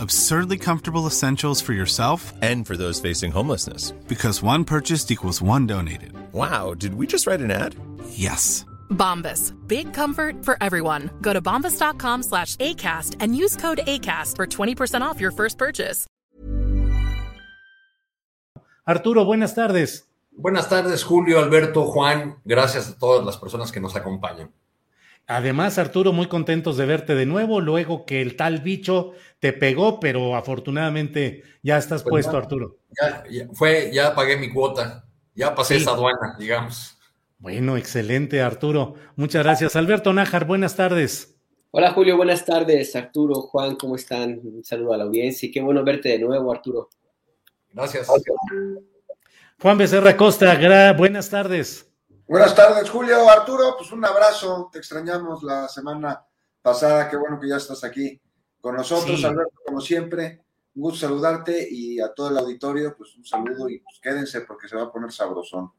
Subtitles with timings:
[0.00, 3.92] Absurdly comfortable essentials for yourself And for those facing homelessness.
[4.08, 6.12] because one purchased equals one donated.
[6.32, 7.74] Wow, did we just write an ad?
[8.10, 8.64] Yes.
[8.90, 9.52] Bombas.
[9.66, 11.10] Big comfort for everyone.
[11.20, 16.06] Go to bombas.com slash ACAST and use code ACAST for 20% off your first purchase.
[18.86, 20.04] Arturo, buenas tardes.
[20.32, 22.36] Buenas tardes, Julio, Alberto, Juan.
[22.46, 24.50] Gracias a todas las personas que nos acompañan.
[25.30, 30.00] Además, Arturo, muy contentos de verte de nuevo, luego que el tal bicho te pegó,
[30.00, 32.38] pero afortunadamente ya estás Pues puesto, ya.
[32.38, 32.76] Arturo.
[33.00, 35.82] Ya, ya fue, ya pagué mi cuota, ya pasé Sí.
[35.82, 36.98] esa aduana, digamos.
[37.38, 38.94] Bueno, excelente, Arturo.
[39.16, 39.76] Muchas gracias.
[39.76, 41.36] Alberto Nájar, buenas tardes.
[41.72, 42.96] Hola Julio, buenas tardes.
[42.96, 44.40] Arturo, Juan, ¿cómo están?
[44.42, 46.88] Un saludo a la audiencia y qué bueno verte de nuevo, Arturo.
[47.70, 48.08] Gracias.
[49.60, 51.87] Juan Becerra Costa, gra- buenas tardes.
[52.28, 53.26] Buenas tardes, Julio.
[53.30, 54.68] Arturo, pues un abrazo.
[54.70, 56.22] Te extrañamos la semana
[56.60, 57.08] pasada.
[57.08, 58.20] Qué bueno que ya estás aquí
[58.60, 59.18] con nosotros.
[59.18, 59.24] Sí.
[59.24, 60.42] Alberto, como siempre,
[60.74, 64.68] un gusto saludarte y a todo el auditorio, pues un saludo y pues quédense porque
[64.68, 65.72] se va a poner sabrosón.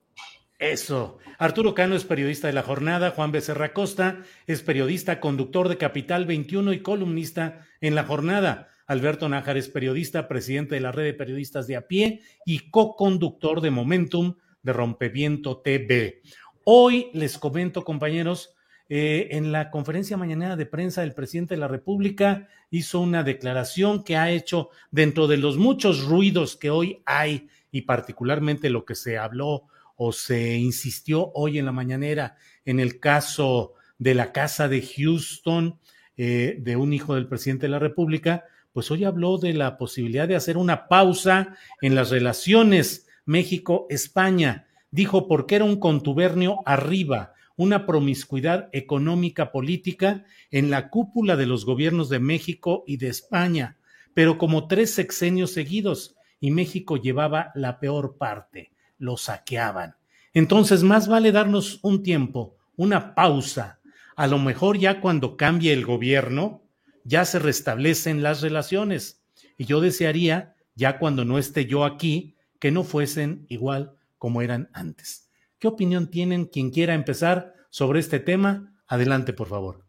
[0.57, 1.19] Eso.
[1.37, 6.25] Arturo Cano es periodista de la jornada, Juan Becerra Costa es periodista, conductor de Capital
[6.25, 8.69] 21 y columnista en la jornada.
[8.87, 13.61] Alberto Nájar es periodista, presidente de la red de periodistas de a pie y co-conductor
[13.61, 16.21] de Momentum de Rompeviento TV.
[16.63, 18.55] Hoy les comento, compañeros,
[18.91, 24.03] eh, en la conferencia mañanera de prensa el presidente de la República hizo una declaración
[24.03, 28.95] que ha hecho dentro de los muchos ruidos que hoy hay y particularmente lo que
[28.95, 34.67] se habló o se insistió hoy en la mañanera en el caso de la casa
[34.67, 35.79] de Houston
[36.17, 40.27] eh, de un hijo del presidente de la República, pues hoy habló de la posibilidad
[40.27, 44.67] de hacer una pausa en las relaciones México-España.
[44.89, 51.63] Dijo porque era un contubernio arriba, una promiscuidad económica política en la cúpula de los
[51.63, 53.77] gobiernos de México y de España,
[54.15, 59.95] pero como tres sexenios seguidos, y México llevaba la peor parte, lo saqueaban.
[60.33, 63.79] Entonces, más vale darnos un tiempo, una pausa.
[64.15, 66.63] A lo mejor ya cuando cambie el gobierno,
[67.03, 69.21] ya se restablecen las relaciones.
[69.55, 74.69] Y yo desearía, ya cuando no esté yo aquí, que no fuesen igual como eran
[74.73, 75.29] antes.
[75.57, 78.75] ¿Qué opinión tienen quien quiera empezar sobre este tema?
[78.87, 79.85] Adelante, por favor.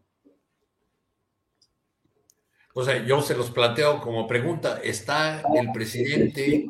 [2.72, 4.81] O sea, yo se los planteo como pregunta.
[4.82, 6.66] ¿Está el presidente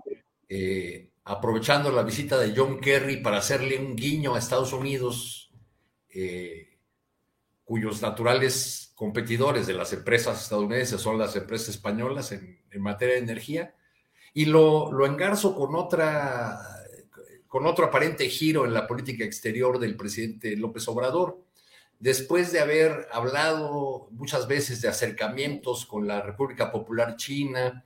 [0.49, 5.53] eh, aprovechando la visita de John Kerry para hacerle un guiño a Estados Unidos,
[6.09, 6.79] eh,
[7.65, 13.21] cuyos naturales competidores de las empresas estadounidenses son las empresas españolas en, en materia de
[13.21, 13.75] energía?
[14.33, 16.59] Y lo, lo engarzo con otra,
[17.49, 21.43] con otro aparente giro en la política exterior del presidente López Obrador.
[21.99, 27.85] Después de haber hablado muchas veces de acercamientos con la República Popular China,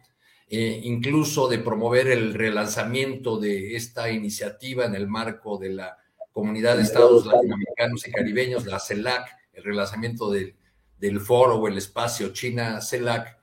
[0.48, 5.98] eh, incluso de promover el relanzamiento de esta iniciativa en el marco de la
[6.30, 10.54] Comunidad de Estados Latinoamericanos y Caribeños, la CELAC, el relanzamiento del,
[10.98, 13.38] del foro o el espacio China-CELAC,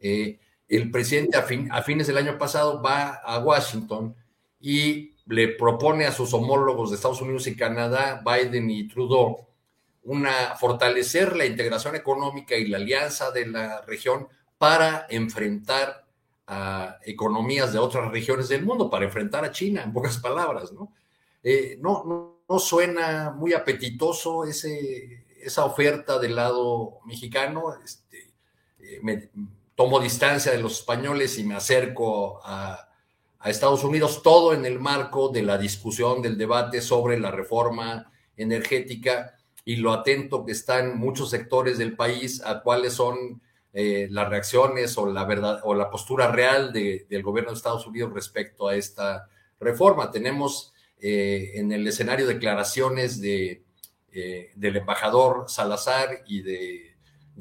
[0.00, 0.38] eh,
[0.76, 4.16] el presidente a, fin, a fines del año pasado va a Washington
[4.58, 9.46] y le propone a sus homólogos de Estados Unidos y Canadá, Biden y Trudeau,
[10.04, 16.06] una, fortalecer la integración económica y la alianza de la región para enfrentar
[16.46, 20.92] a economías de otras regiones del mundo, para enfrentar a China, en pocas palabras, ¿no?
[21.42, 27.74] Eh, no, no, no, suena muy apetitoso ese, esa oferta del lado mexicano.
[27.84, 28.32] Este,
[28.78, 29.28] eh, me,
[29.74, 32.88] tomo distancia de los españoles y me acerco a,
[33.44, 39.34] Estados Unidos, todo en el marco de la discusión, del debate sobre la reforma energética
[39.64, 43.42] y lo atento que están muchos sectores del país a cuáles son
[43.72, 47.84] eh, las reacciones o la verdad o la postura real de, del gobierno de Estados
[47.84, 49.28] Unidos respecto a esta
[49.58, 50.12] reforma.
[50.12, 53.64] Tenemos eh, en el escenario declaraciones de,
[54.12, 56.91] eh, del embajador Salazar y de,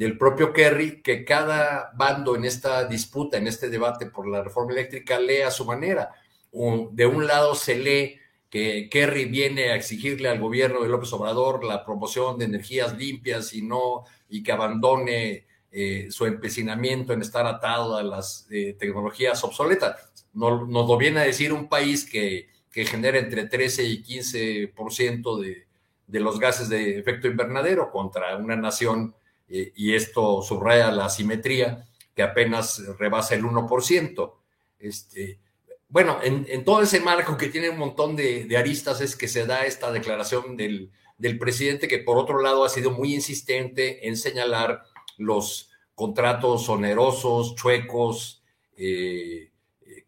[0.02, 4.72] del propio Kerry, que cada bando en esta disputa, en este debate por la reforma
[4.72, 6.12] eléctrica, lee a su manera.
[6.52, 8.18] de un lado se lee
[8.50, 13.54] que Kerry viene a exigirle al gobierno de López Obrador la promoción de energías limpias
[13.54, 20.12] y no y que abandone eh, su empecinamiento en estar atado a las tecnologías obsoletas.
[20.34, 25.40] Nos, nos lo viene a decir un país que que genera entre 13 y 15%
[25.42, 25.68] de,
[26.08, 29.14] de los gases de efecto invernadero contra una nación,
[29.52, 34.34] eh, y esto subraya la asimetría, que apenas rebasa el 1%.
[34.80, 35.40] Este,
[35.88, 39.66] bueno, en, todo ese marco que tiene un montón de, aristas es que se da
[39.66, 44.84] esta declaración del, del, presidente que por otro lado ha sido muy insistente en señalar
[45.18, 48.42] los contratos onerosos, chuecos,
[48.78, 49.52] eh,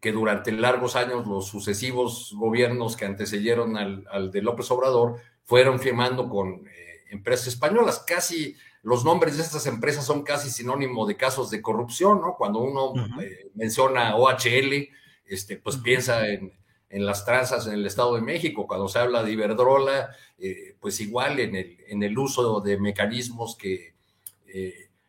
[0.00, 6.28] que durante largos años los sucesivos gobiernos que antecedieron al, de López Obrador fueron firmando
[6.28, 8.04] con eh, empresas españolas.
[8.06, 12.36] Casi los nombres de estas empresas son casi sinónimo de casos de corrupción, ¿no?
[12.36, 14.88] Cuando uno eh, menciona OHL,
[15.24, 16.52] este, pues piensa en,
[16.90, 18.68] las tranzas en el Estado de México.
[18.68, 23.56] Cuando se habla de Iberdrola, eh, pues igual en el, en el uso de mecanismos
[23.56, 23.94] que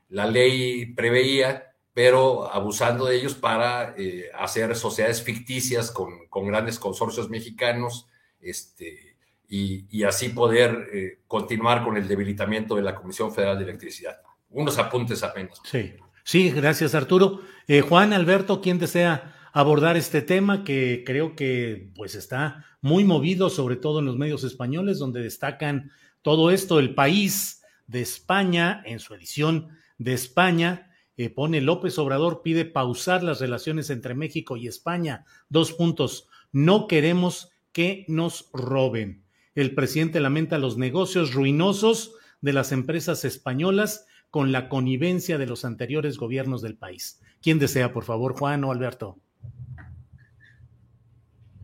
[0.09, 6.77] la ley preveía pero abusando de ellos para eh, hacer sociedades ficticias con, con, grandes
[6.77, 8.05] consorcios mexicanos
[8.41, 9.14] este,
[9.47, 14.17] y, así poder eh, continuar con el debilitamiento de la Comisión Federal de Electricidad.
[14.49, 15.59] Unos apuntes apenas.
[15.63, 15.93] Sí,
[16.23, 17.41] sí gracias Arturo.
[17.67, 23.49] Eh, Juan Alberto, ¿quién desea abordar este tema que creo que pues está muy movido,
[23.49, 28.99] sobre todo en los medios españoles, donde destacan todo esto, el país de España, en
[28.99, 34.67] su edición de España, eh, pone López Obrador pide pausar las relaciones entre México y
[34.67, 35.25] España.
[35.49, 36.27] Dos puntos.
[36.51, 39.24] No queremos que nos roben.
[39.55, 45.63] El presidente lamenta los negocios ruinosos de las empresas españolas con la connivencia de los
[45.63, 47.21] anteriores gobiernos del país.
[47.41, 49.17] ¿Quién desea, por favor, Juan o Alberto?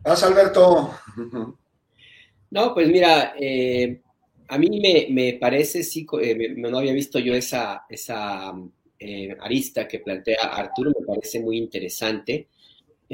[0.04, 0.90] Haz, Alberto.
[2.50, 4.02] No, pues mira, eh,
[4.48, 8.52] a mí me, parece, sí, eh, no había visto yo esa, esa
[8.98, 12.48] eh, arista que plantea Arturo me parece muy interesante.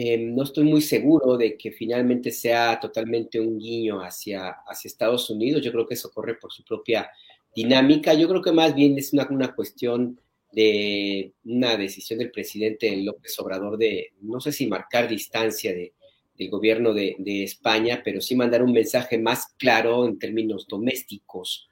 [0.00, 5.28] Eh, no estoy muy seguro de que finalmente sea totalmente un guiño hacia, hacia Estados
[5.28, 5.60] Unidos.
[5.60, 7.10] Yo creo que eso corre por su propia
[7.52, 8.14] dinámica.
[8.14, 10.20] Yo creo que más bien es una, una cuestión
[10.52, 15.94] de una decisión del presidente López Obrador de, no sé si marcar distancia de,
[16.36, 21.68] del gobierno de, España, pero sí mandar un mensaje más claro en términos domésticos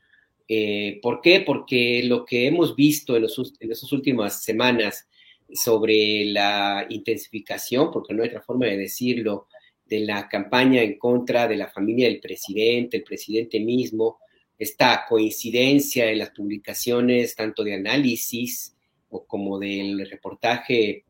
[0.48, 1.42] eh, ¿Por qué?
[1.46, 5.06] Porque lo que hemos visto en, los, en estas últimas semanas
[5.52, 9.48] sobre la intensificación, porque no hay otra forma de decirlo,
[9.84, 14.18] de la campaña en contra de la familia del presidente, el presidente mismo,
[14.58, 18.74] esta coincidencia en las publicaciones tanto de análisis
[19.26, 21.04] como del reportaje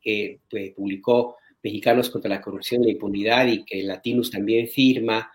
[0.00, 5.30] que pues, publicó Mexicanos contra la Corrupción y la Impunidad y que Latinus también firma,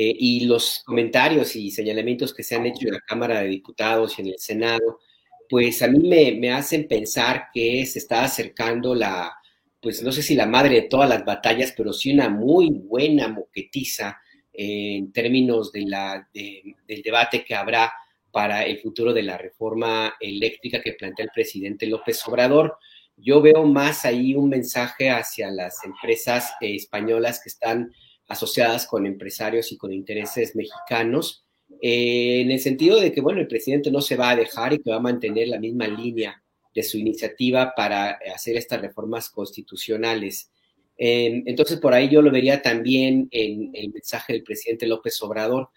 [0.00, 4.16] eh, y los comentarios y señalamientos que se han hecho en la Cámara de Diputados
[4.16, 5.00] y en el Senado,
[5.48, 9.34] pues a mí me, hacen pensar que se está acercando la,
[9.80, 13.28] pues no sé si la madre de todas las batallas, pero sí una muy buena
[13.28, 14.18] moquetiza
[14.52, 17.92] en términos de la, del debate que habrá
[18.30, 22.78] para el futuro de la reforma eléctrica que plantea el presidente López Obrador.
[23.16, 27.92] Yo veo más ahí un mensaje hacia las empresas españolas que están
[28.28, 31.44] asociadas con empresarios y con intereses mexicanos,
[31.80, 34.78] eh, en el sentido de que, bueno, el presidente no se va a dejar y
[34.78, 36.42] que va a mantener la misma línea
[36.74, 40.50] de su iniciativa para hacer estas reformas constitucionales.
[40.96, 45.70] Em, entonces, por ahí yo lo vería también en el mensaje del presidente López Obrador.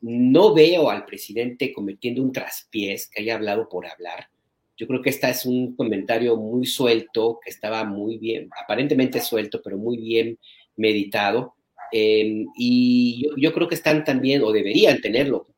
[0.00, 4.28] No veo al presidente cometiendo un traspiés que haya hablado por hablar.
[4.76, 9.60] Yo creo que este es un comentario muy suelto, que estaba muy bien, aparentemente suelto,
[9.62, 10.38] pero muy bien
[10.76, 11.55] meditado.
[11.92, 15.48] Em, y yo, creo que están también, o deberían tenerlo,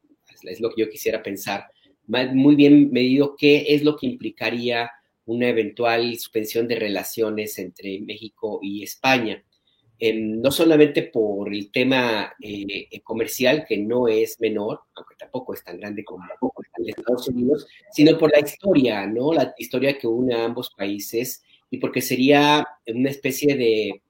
[0.43, 1.67] es lo que yo quisiera pensar,
[2.07, 4.91] muy bien medido qué es lo que implicaría
[5.27, 9.45] una eventual suspensión de relaciones entre México y España.
[10.01, 15.65] Em, no solamente por el tema eh, comercial, que no es menor, aunque tampoco es
[15.65, 16.25] tan grande como
[16.87, 19.33] Estados Unidos, sino por la historia, ¿no?
[19.33, 24.03] La historia que une a ambos países y porque sería una especie de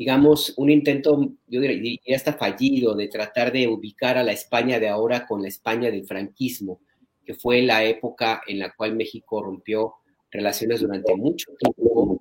[0.00, 4.88] digamos, un intento, yo diría, hasta fallido, de tratar de ubicar a la España de
[4.88, 6.80] ahora con la España del franquismo,
[7.22, 9.96] que fue la época en la cual México rompió
[10.30, 12.18] relaciones durante mucho tiempo,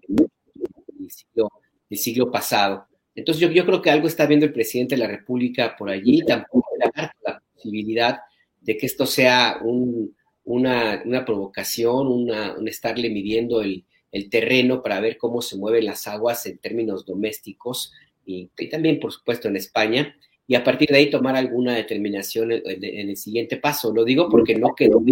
[0.99, 1.49] el siglo,
[1.89, 2.85] el siglo pasado.
[3.15, 6.19] Entonces yo, yo creo que algo está viendo el presidente de la República por allí,
[6.25, 8.19] tampoco la, la posibilidad
[8.59, 14.81] de que esto sea un, una, una, provocación, una, un estarle midiendo el, el, terreno
[14.81, 17.93] para ver cómo se mueven las aguas en términos domésticos
[18.25, 23.09] y, también, por supuesto, en España, y a partir de ahí tomar alguna determinación en,
[23.09, 23.93] el siguiente paso.
[23.93, 25.03] Lo digo porque no quedó,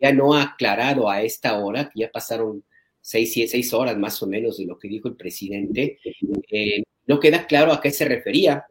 [0.00, 2.64] ya no ha aclarado a esta hora, ya pasaron
[3.00, 5.98] seis, seis horas más o menos de lo que dijo el presidente,
[6.50, 8.64] eh, no queda claro a qué se refería,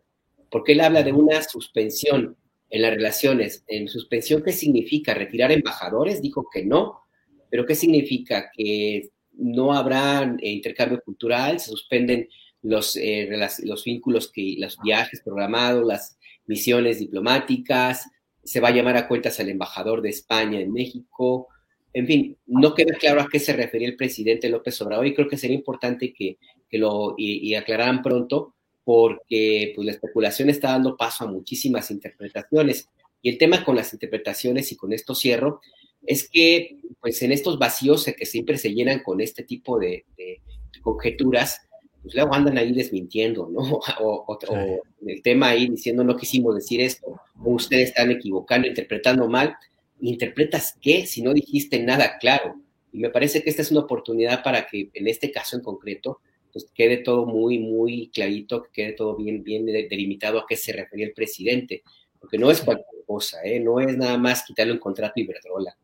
[0.49, 2.37] porque él habla de una suspensión
[2.69, 3.63] en las relaciones.
[3.67, 5.13] ¿En suspensión qué significa?
[5.13, 6.21] ¿Retirar embajadores?
[6.21, 7.01] Dijo que no,
[7.49, 8.49] pero ¿qué significa?
[8.55, 12.27] Que no habrá intercambio cultural, se suspenden
[12.61, 13.29] los, eh,
[13.63, 18.05] los vínculos, que, los viajes programados, las misiones diplomáticas,
[18.43, 21.47] se va a llamar a cuentas al embajador de España en México.
[21.93, 25.27] En fin, no queda claro a qué se refería el presidente López Obrador y creo
[25.27, 26.37] que sería importante que,
[26.69, 31.91] que lo y, y aclararan pronto porque pues, la especulación está dando paso a muchísimas
[31.91, 32.89] interpretaciones.
[33.21, 35.61] Y el tema con las interpretaciones, y con esto cierro,
[36.05, 40.41] es que pues en estos vacíos que siempre se llenan con este tipo de, de
[40.81, 41.61] conjeturas,
[42.01, 43.61] pues luego andan ahí desmintiendo, ¿no?
[44.01, 44.47] O, o, sí.
[44.49, 49.55] o, el tema ahí diciendo no quisimos decir esto, o ustedes están equivocando, interpretando mal.
[50.01, 52.55] ¿Interpretas qué si no dijiste nada claro?
[52.91, 56.21] Y me parece que esta es una oportunidad para que en este caso en concreto
[56.51, 60.73] pues quede todo muy, muy clarito, que quede todo bien, bien delimitado a qué se
[60.73, 61.83] refería el presidente,
[62.19, 63.59] porque no es cualquier cosa, ¿eh?
[63.59, 65.77] no es nada más quitarle un contrato y Iberdrola.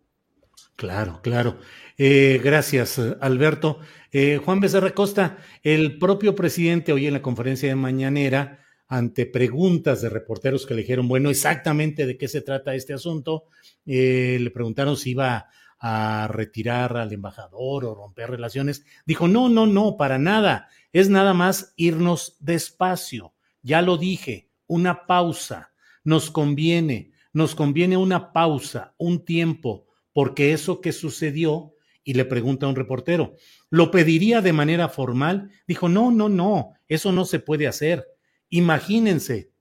[0.75, 1.58] Claro, claro.
[1.98, 3.79] Eh, gracias, Alberto.
[4.12, 10.01] Eh, Juan Becerra Costa, el propio presidente hoy en la conferencia de mañanera, ante preguntas
[10.01, 13.46] de reporteros que le dijeron, bueno, exactamente de qué se trata este asunto,
[13.86, 15.48] eh, le preguntaron si iba
[15.79, 21.34] a retirar al embajador o romper relaciones, dijo, no, no, no, para nada, es nada
[21.34, 29.25] más irnos despacio, ya lo dije, una pausa, nos conviene, nos conviene una pausa, un
[29.25, 29.84] tiempo,
[30.15, 33.36] porque eso que sucedió, y le pregunta a un reportero,
[33.69, 35.51] ¿lo pediría de manera formal?
[35.67, 38.07] Dijo, no, no, no, eso no se puede hacer.
[38.48, 39.51] Imagínense,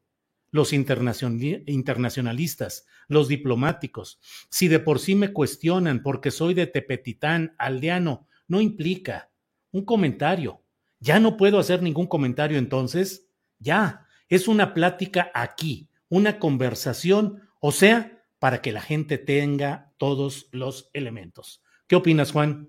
[0.52, 4.20] los internacionalistas, los diplomáticos.
[4.49, 9.32] Si de por sí me cuestionan porque soy de Tepetitán, aldeano, no implica
[9.73, 10.62] un comentario.
[11.00, 13.26] Ya no puedo hacer ningún comentario entonces.
[13.58, 18.13] Ya, es una plática aquí, una conversación, o sea,
[18.44, 21.62] para que la gente tenga todos los elementos.
[21.86, 22.68] ¿Qué opinas, Juan?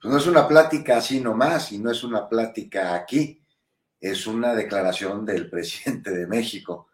[0.00, 3.44] Pues no es una plática así nomás y no es una plática aquí,
[4.00, 6.88] es una declaración del presidente de México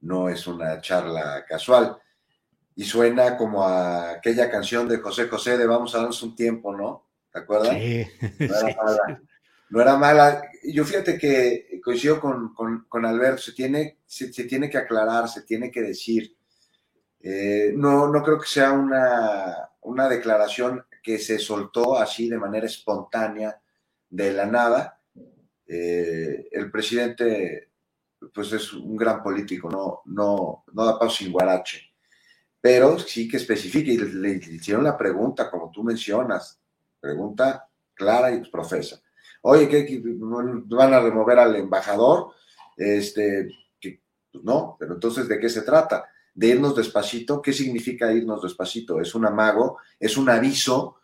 [0.00, 1.98] no es una charla casual.
[2.74, 6.74] Y suena como a aquella canción de José José de Vamos a darnos un tiempo,
[6.74, 7.06] ¿no?
[7.30, 7.74] ¿Te acuerdas?
[7.74, 8.06] Sí,
[8.38, 9.22] no era sí, mala.
[9.68, 10.42] No era mala.
[10.64, 15.28] Yo fíjate que coincido con, con, con Alberto, se tiene, se, se, tiene que aclarar,
[15.28, 16.35] se tiene que decir.
[17.28, 22.66] Eh, no, no creo que sea una, una declaración que se soltó así de manera
[22.66, 23.60] espontánea
[24.08, 25.00] de la nada.
[25.66, 27.72] Eh, el presidente
[28.32, 31.82] pues es un gran político, no, no, no da paso sin guarache.
[32.60, 36.60] Pero sí que especifica y le, hicieron la pregunta, como tú mencionas,
[37.00, 39.02] pregunta clara y profesa.
[39.42, 40.00] Oye, ¿qué,
[40.66, 42.34] van a remover al embajador?
[42.76, 43.48] Este,
[43.80, 46.08] pues no, pero entonces, ¿de qué se trata?
[46.36, 47.42] De irnos despacito.
[47.42, 49.00] ¿Qué significa irnos despacito?
[49.00, 49.78] ¿Es un amago?
[49.98, 50.98] ¿Es un aviso?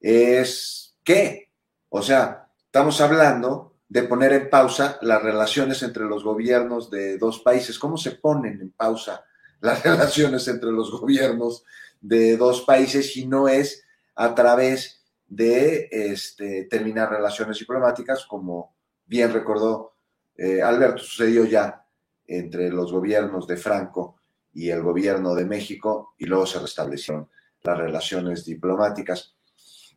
[0.00, 1.50] ¿Es qué?
[1.90, 7.40] O sea, estamos hablando de poner en pausa las relaciones entre los gobiernos de dos
[7.40, 7.78] países.
[7.78, 9.24] ¿Cómo se ponen en pausa
[9.60, 11.64] las relaciones entre los gobiernos
[12.00, 19.32] de dos países si no es a través de este, terminar relaciones diplomáticas, como bien
[19.32, 19.92] recordó
[20.36, 21.84] eh, Alberto, sucedió ya
[22.26, 24.17] entre los gobiernos de Franco
[24.58, 27.28] y el gobierno de México y luego se restablecieron
[27.62, 29.36] las relaciones diplomáticas.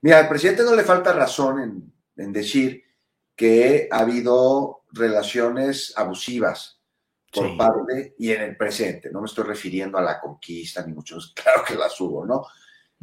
[0.01, 2.83] Mira, al presidente no le falta razón en, en decir
[3.35, 6.79] que ha habido relaciones abusivas
[7.33, 7.55] por sí.
[7.57, 9.09] parte y en el presente.
[9.09, 12.45] No me estoy refiriendo a la conquista, ni mucho, claro que las hubo, ¿no?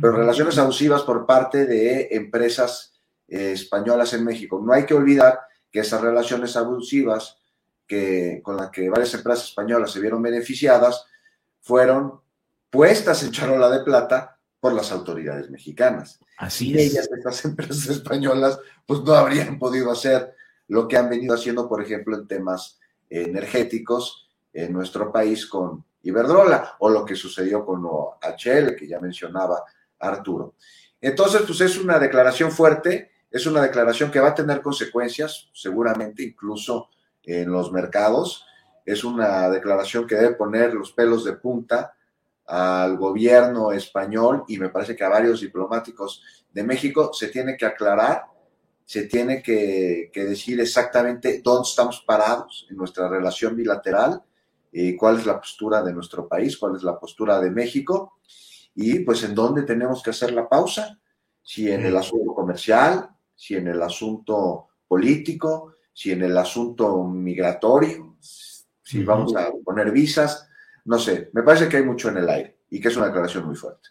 [0.01, 4.63] Pero relaciones abusivas por parte de empresas eh, españolas en México.
[4.65, 5.41] No hay que olvidar
[5.73, 7.37] que esas relaciones abusivas
[7.85, 11.05] que, con las que varias empresas españolas se vieron beneficiadas
[11.61, 12.21] fueron
[12.71, 16.19] puestas en charola de plata por las autoridades mexicanas.
[16.37, 20.35] Así y ellas, estas empresas españolas, pues no habrían podido hacer
[20.69, 26.77] lo que han venido haciendo, por ejemplo, en temas energéticos en nuestro país con Iberdrola,
[26.79, 29.65] o lo que sucedió con OHL, que ya mencionaba
[29.99, 30.55] Arturo.
[31.01, 36.23] Entonces, pues es una declaración fuerte, Es una declaración que va a tener consecuencias, seguramente
[36.23, 36.89] incluso
[37.23, 38.47] en los mercados.
[38.89, 41.93] Es una declaración que debe poner los pelos de punta
[42.47, 47.13] al gobierno español y me parece que a varios diplomáticos de México.
[47.13, 48.25] Se tiene que aclarar,
[48.87, 54.23] se tiene que, decir exactamente dónde estamos parados en nuestra relación bilateral,
[54.73, 58.19] y cuál es la postura de nuestro país, cuál es la postura de México
[58.75, 60.99] y pues en dónde tenemos que hacer la pausa,
[61.43, 68.17] si en el asunto comercial, si en el asunto político, si en el asunto migratorio,
[68.89, 70.49] si vamos a poner visas,
[70.87, 73.45] no sé, me parece que hay mucho en el aire y que es una declaración
[73.45, 73.91] muy fuerte.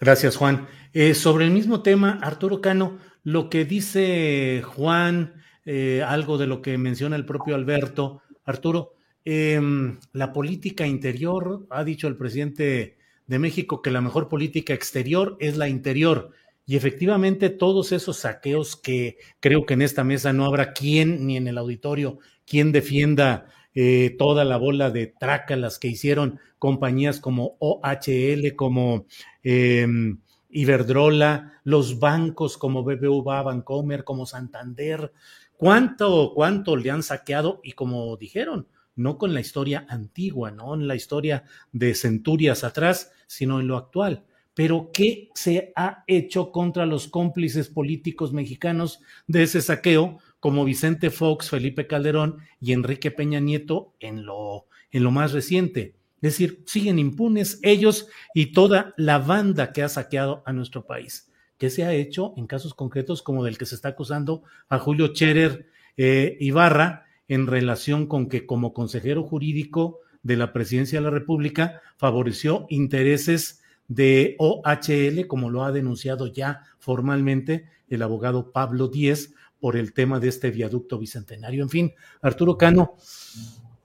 [0.00, 0.66] Gracias, Juan.
[0.94, 5.34] Eh, sobre el mismo tema, Arturo Cano, lo que dice Juan,
[5.66, 8.94] eh, algo de lo que menciona el propio Alberto, Arturo,
[9.26, 12.96] em, la política interior, ha dicho el presidente
[13.26, 16.30] de México que la mejor política exterior es la interior.
[16.64, 21.36] Y efectivamente todos esos saqueos que creo que en esta mesa no habrá quien, ni
[21.36, 27.56] en el auditorio, quien defienda eh, toda la bola de trácalas que hicieron compañías como
[27.58, 29.06] OHL, como
[29.42, 30.18] em,
[30.50, 35.12] Iberdrola, los bancos como BBVA, Bancomer, como Santander.
[35.56, 37.60] ¿Cuánto, cuánto le han saqueado?
[37.62, 43.12] Y como dijeron, no con la historia antigua, no en la historia de centurias atrás,
[43.26, 44.24] sino en lo actual.
[44.54, 51.10] Pero, ¿qué se ha hecho contra los cómplices políticos mexicanos de ese saqueo, como Vicente
[51.10, 55.94] Fox, Felipe Calderón y Enrique Peña Nieto en lo, en lo más reciente?
[56.16, 61.30] Es decir, siguen impunes ellos y toda la banda que ha saqueado a nuestro país.
[61.58, 65.12] ¿Qué se ha hecho en casos concretos como del que se está acusando a Julio
[65.12, 71.10] Cherer eh, Ibarra en relación con que como consejero jurídico de la presidencia de la
[71.10, 79.34] República favoreció intereses de OHL, como lo ha denunciado ya formalmente el abogado Pablo Díez
[79.62, 81.62] por el tema de este viaducto bicentenario.
[81.62, 82.96] En fin, Arturo Cano,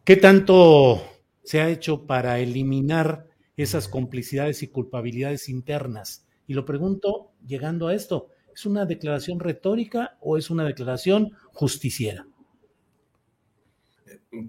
[0.04, 1.04] ¿qué tanto
[1.44, 6.26] se ha hecho para eliminar esas complicidades y culpabilidades internas?
[6.48, 12.26] Y lo pregunto llegando a esto, ¿es una declaración retórica o es una declaración justiciera?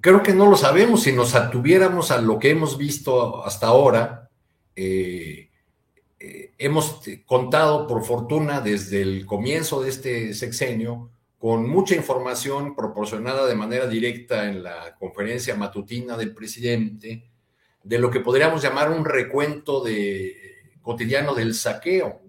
[0.01, 1.03] creo que no lo sabemos.
[1.03, 4.31] Si nos atuviéramos a lo que hemos visto hasta ahora,
[4.75, 5.51] eh,
[6.19, 13.47] eh, hemos contado, por fortuna, desde el comienzo de este sexenio, con mucha información proporcionada
[13.47, 17.31] de manera directa en la conferencia matutina del presidente,
[17.83, 20.37] de lo que podríamos llamar un recuento de,
[20.83, 22.23] cotidiano del saqueo.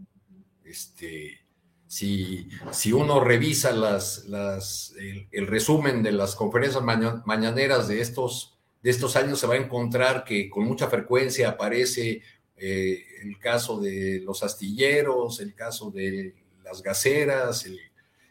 [0.63, 1.39] Este,
[1.87, 4.93] si, si uno revisa las, las,
[5.31, 10.23] el, resumen de las conferencias mañaneras de estos, de estos años, se va a encontrar
[10.23, 12.21] que con mucha frecuencia aparece
[12.57, 17.65] eh, el caso de los astilleros, el caso de las gaceras,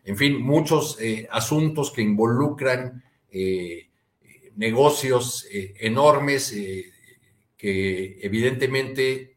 [0.09, 3.89] en fin, muchos eh, asuntos que involucran eh,
[4.57, 6.51] negocios enormes
[7.57, 9.37] que evidentemente,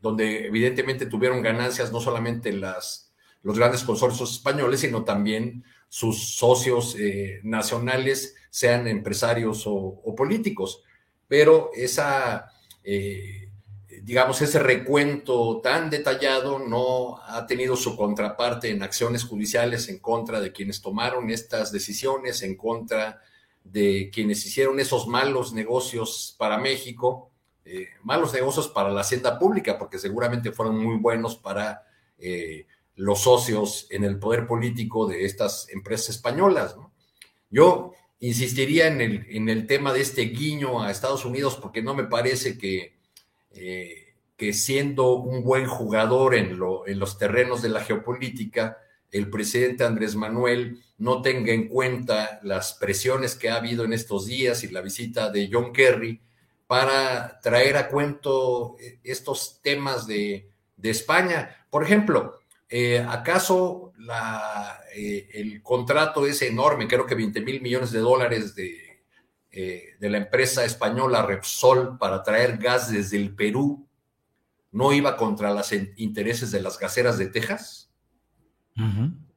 [0.00, 7.40] donde evidentemente tuvieron ganancias no solamente los grandes consorcios españoles, sino también sus socios eh,
[7.42, 10.82] nacionales, sean empresarios o, políticos.
[11.26, 12.50] Pero esa,
[12.84, 13.47] eh,
[14.08, 20.40] digamos, ese recuento tan detallado no ha tenido su contraparte en acciones judiciales en contra
[20.40, 23.20] de quienes tomaron estas decisiones, en contra
[23.64, 27.30] de quienes hicieron esos malos negocios para México,
[27.66, 31.84] eh, malos negocios para la hacienda pública, porque seguramente fueron muy buenos para
[32.94, 36.76] los socios en el poder político de estas empresas españolas.
[37.50, 41.94] Yo insistiría en el, en el, tema de este guiño a Estados Unidos porque no
[41.94, 42.97] me parece que,
[43.52, 48.78] eh, que siendo un buen jugador en, lo, en los terrenos de la geopolítica,
[49.10, 54.26] el presidente Andrés Manuel no tenga en cuenta las presiones que ha habido en estos
[54.26, 56.20] días y la visita de John Kerry
[56.66, 60.50] para traer a cuento eh, estos temas de,
[60.82, 61.66] España.
[61.70, 63.92] Por ejemplo, eh, ¿Acaso
[64.94, 68.87] el contrato es enorme, creo que 20 mil millones de dólares de,
[69.50, 73.86] eh, de, la empresa española Repsol para traer gas desde el Perú
[74.72, 77.90] no iba contra los intereses de las gaseras de Texas?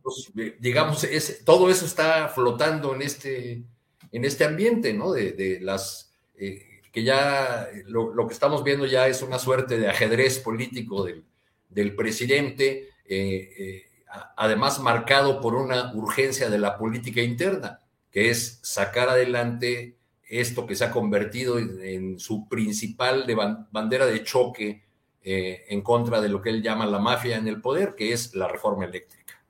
[0.04, 1.08] Pues, digamos,
[1.46, 3.64] todo eso está flotando en este,
[4.12, 5.12] en este ambiente, ¿no?
[5.14, 11.06] De, las que ya lo, que estamos viendo ya es una suerte de ajedrez político
[11.06, 11.24] del,
[11.70, 13.92] del presidente eh, eh,
[14.38, 19.98] además marcado por una urgencia de la política interna, que es sacar adelante
[20.32, 23.26] esto que se ha convertido en, su principal
[23.70, 24.84] bandera de choque
[25.22, 28.34] eh, en contra de lo que él llama la mafia en el poder, que es
[28.34, 29.44] la reforma eléctrica.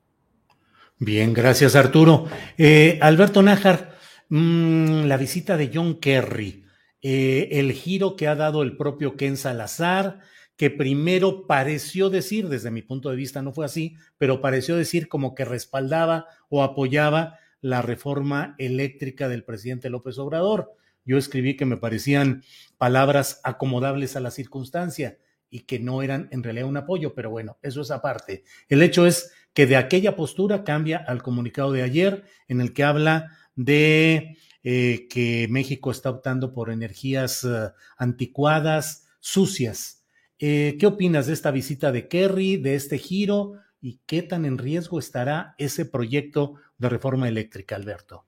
[0.98, 2.26] Bien, gracias Arturo.
[2.58, 3.96] Eh, Alberto Nájar,
[4.28, 6.64] mmm, la visita de John Kerry,
[7.00, 10.18] eh, el giro que ha dado el propio Ken Salazar,
[10.56, 15.08] que primero pareció decir, desde mi punto de vista no fue así, pero pareció decir
[15.08, 20.74] como que respaldaba o apoyaba la reforma eléctrica del presidente López Obrador.
[21.04, 22.42] Yo escribí que me parecían
[22.76, 25.16] palabras acomodables a la circunstancia
[25.48, 28.44] y que no eran en realidad un apoyo, pero bueno, eso es aparte.
[28.68, 32.84] El hecho es que de aquella postura cambia al comunicado de ayer en el que
[32.84, 40.04] habla de eh, que México está optando por energías uh, anticuadas, sucias.
[40.38, 44.56] Eh, ¿Qué opinas de esta visita de Kerry, de este giro y qué tan en
[44.56, 48.24] riesgo estará ese proyecto de reforma eléctrica, Alberto?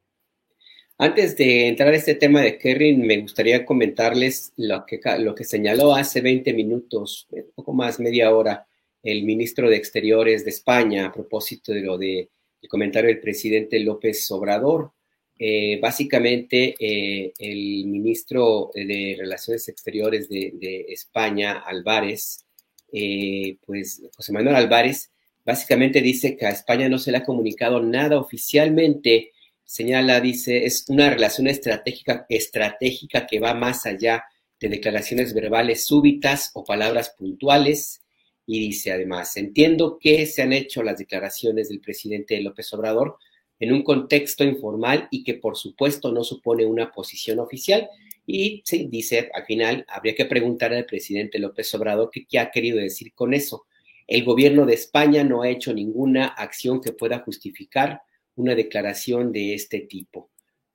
[0.98, 5.44] Antes de entrar a este tema de Kerry, me gustaría comentarles lo que, lo que
[5.44, 8.66] señaló hace 20 minutos, un poco más, media hora,
[9.02, 12.30] el ministro de Exteriores de España a propósito de lo de,
[12.68, 14.92] comentario del presidente López Obrador.
[15.38, 22.44] Eh, básicamente, eh, el ministro de Relaciones Exteriores de, de España, Álvarez,
[22.92, 25.10] eh, pues José Manuel Álvarez,
[25.44, 29.32] básicamente dice que a España no se le ha comunicado nada oficialmente
[29.64, 34.24] señala, dice, es una relación estratégica, estratégica que va más allá
[34.60, 38.02] de declaraciones verbales súbitas o palabras puntuales.
[38.46, 43.16] Y dice además, entiendo que se han hecho las declaraciones del presidente López Obrador
[43.58, 47.88] en un contexto informal y que por supuesto no supone una posición oficial.
[48.26, 52.50] Y sí, dice, al final habría que preguntar al presidente López Obrador qué, qué ha
[52.50, 53.66] querido decir con eso.
[54.06, 58.02] El gobierno de España no ha hecho ninguna acción que pueda justificar
[58.36, 60.30] una declaración de este tipo.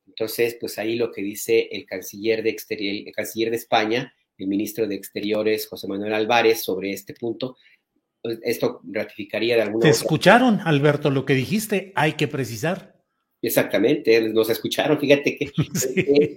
[0.07, 4.47] Entonces, pues ahí lo que dice el canciller de, exterior, el canciller de España, el
[4.47, 7.57] ministro de Exteriores, José Manuel Álvarez, sobre este punto,
[8.21, 11.93] pues, esto ratificaría de alguna ¿Te escucharon, Alberto, lo que dijiste?
[11.95, 12.99] Hay que precisar.
[13.41, 16.35] Exactamente, nos escucharon, fíjate qué,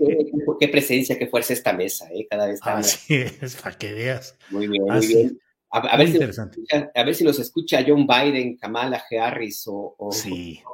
[0.60, 2.26] qué, presencia, qué fuerza esta mesa, ¿eh?
[2.30, 4.36] cada vez está Así es, para que veas.
[4.50, 5.40] Muy bien, muy bien.
[5.74, 10.10] A, ver si escucha, a, ver si nos escucha, John Biden, Kamala Harris o, o,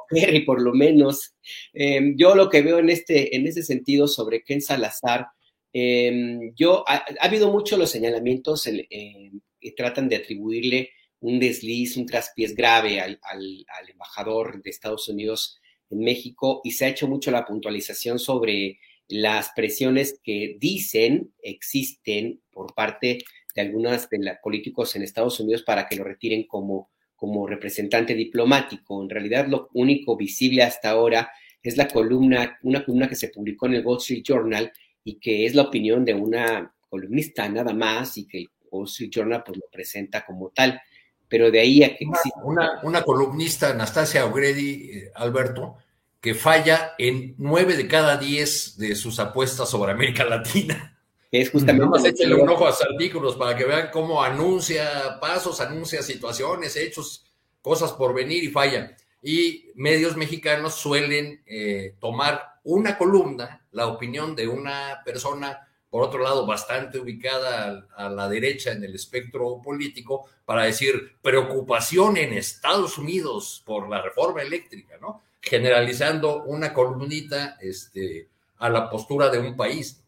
[0.09, 1.35] Perry, por lo menos.
[1.73, 5.27] Eh, yo lo que veo en este, en ese sentido sobre Ken Salazar,
[5.71, 9.31] eh, yo, ha, ha, habido muchos los señalamientos eh,
[9.61, 10.89] que tratan de atribuirle
[11.21, 16.71] un desliz, un traspiés grave al, al, al, embajador de Estados Unidos en México y
[16.71, 23.23] se ha hecho mucho la puntualización sobre las presiones que dicen existen por parte de
[23.59, 29.01] algunos de los políticos en Estados Unidos para que lo retiren como, como representante diplomático.
[29.01, 33.65] En realidad lo único visible hasta ahora es la columna, una columna que se publicó
[33.65, 34.71] en el Wall Street Journal
[35.03, 39.11] y que es la opinión de una columnista nada más y que el Wall Street
[39.11, 40.81] Journal pues lo presenta como tal.
[41.27, 45.75] Pero de ahí a que una, una, una columnista, Anastasia Ogredi, eh, Alberto,
[46.19, 50.98] que falla en nueve de cada diez de sus apuestas sobre América Latina
[51.31, 51.85] es justamente.
[51.85, 56.01] Nada más échenle un ojo a sus artículos para que vean cómo anuncia pasos, anuncia
[56.01, 57.25] situaciones, hechos,
[57.61, 58.95] cosas por venir y falla.
[59.21, 66.23] Y medios mexicanos suelen eh, tomar una columna, la opinión de una persona, por otro
[66.23, 72.33] lado, bastante ubicada a, a la derecha en el espectro político, para decir preocupación en
[72.33, 75.21] Estados Unidos por la reforma eléctrica, ¿no?
[75.41, 80.01] Generalizando una columnita este, a la postura de un país.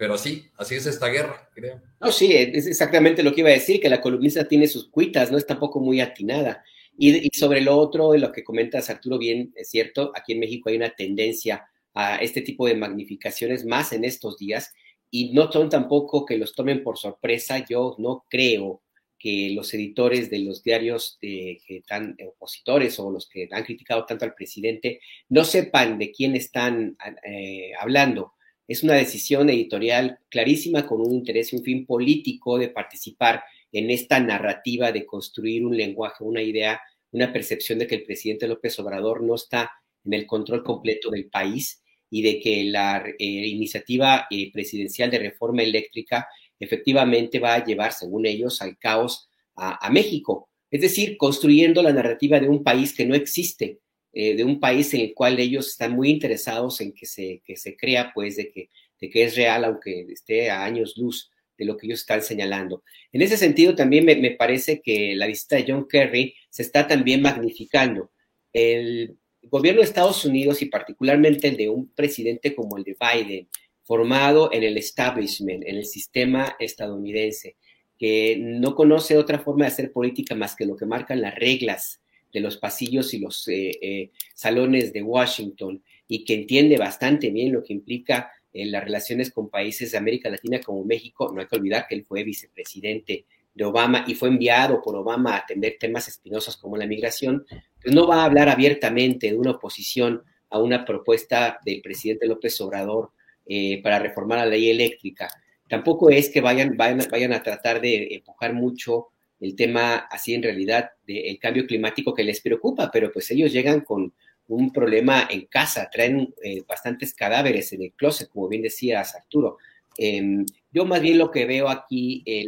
[0.00, 1.82] Pero así, así es esta guerra, creo.
[2.00, 5.30] No, sí, es exactamente lo que iba a decir, que la columnista tiene sus cuitas,
[5.30, 6.64] no es tampoco muy atinada.
[6.96, 10.76] Y, sobre lo otro, lo que comentas, Arturo, bien es cierto, aquí en México hay
[10.76, 14.72] una tendencia a este tipo de magnificaciones más en estos días
[15.10, 17.62] y no son tampoco que los tomen por sorpresa.
[17.68, 18.80] Yo no creo
[19.18, 24.06] que los editores de los diarios eh, que están opositores o los que han criticado
[24.06, 28.32] tanto al presidente no sepan de quién están eh, hablando
[28.70, 33.90] es una decisión editorial clarísima con un interés y un fin político de participar en
[33.90, 36.80] esta narrativa de construir un lenguaje, una idea,
[37.10, 39.72] una percepción de que el presidente López Obrador no está
[40.04, 45.18] en el control completo del país y de que la eh, iniciativa eh, presidencial de
[45.18, 46.28] reforma eléctrica
[46.60, 50.48] efectivamente va a llevar, según ellos, al caos a, a México.
[50.70, 53.80] Es decir, construyendo la narrativa de un país que no existe,
[54.12, 57.56] eh, de un país en el cual ellos están muy interesados en que se, que
[57.56, 58.70] se crea, pues, de que,
[59.00, 62.82] de que es real, aunque esté a años luz de lo que ellos están señalando.
[63.12, 66.86] En ese sentido, también me, me parece que la visita de John Kerry se está
[66.86, 68.10] también magnificando.
[68.52, 73.48] El gobierno de Estados Unidos y particularmente el de un presidente como el de Biden,
[73.84, 77.56] formado en el establishment, en el sistema estadounidense,
[77.98, 81.99] que no conoce otra forma de hacer política más que lo que marcan las reglas
[82.32, 87.52] de los pasillos y los eh, eh, salones de Washington y que entiende bastante bien
[87.52, 91.46] lo que implica en las relaciones con países de América Latina como México, no hay
[91.46, 95.76] que olvidar que él fue vicepresidente de Obama y fue enviado por Obama a atender
[95.78, 97.44] temas espinosos como la migración,
[97.82, 102.60] pues no va a hablar abiertamente de una oposición a una propuesta del presidente López
[102.60, 103.12] Obrador
[103.46, 105.28] eh, para reformar la ley eléctrica.
[105.68, 109.08] Tampoco es que vayan, vayan, vayan a tratar de empujar mucho
[109.40, 113.80] el tema así en realidad del cambio climático que les preocupa, pero pues ellos llegan
[113.80, 114.12] con
[114.48, 119.58] un problema en casa, traen eh, bastantes cadáveres en el closet, como bien decías Arturo.
[119.96, 122.44] Em, yo más bien lo que veo aquí, eh,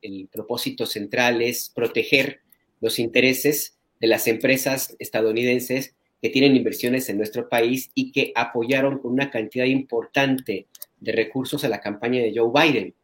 [0.00, 2.40] el, propósito central es proteger
[2.80, 8.98] los intereses de las empresas estadounidenses que tienen inversiones en nuestro país y que apoyaron
[8.98, 10.66] con una cantidad importante
[10.98, 12.94] de recursos a la campaña de Joe Biden.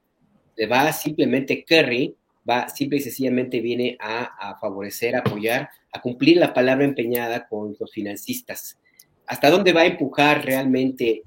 [0.56, 2.16] Le va simplemente Kerry,
[2.48, 7.76] va simple y sencillamente viene a, favorecer, a apoyar a cumplir la palabra empeñada con
[7.78, 8.78] los financistas.
[9.26, 11.24] ¿Hasta dónde va a empujar realmente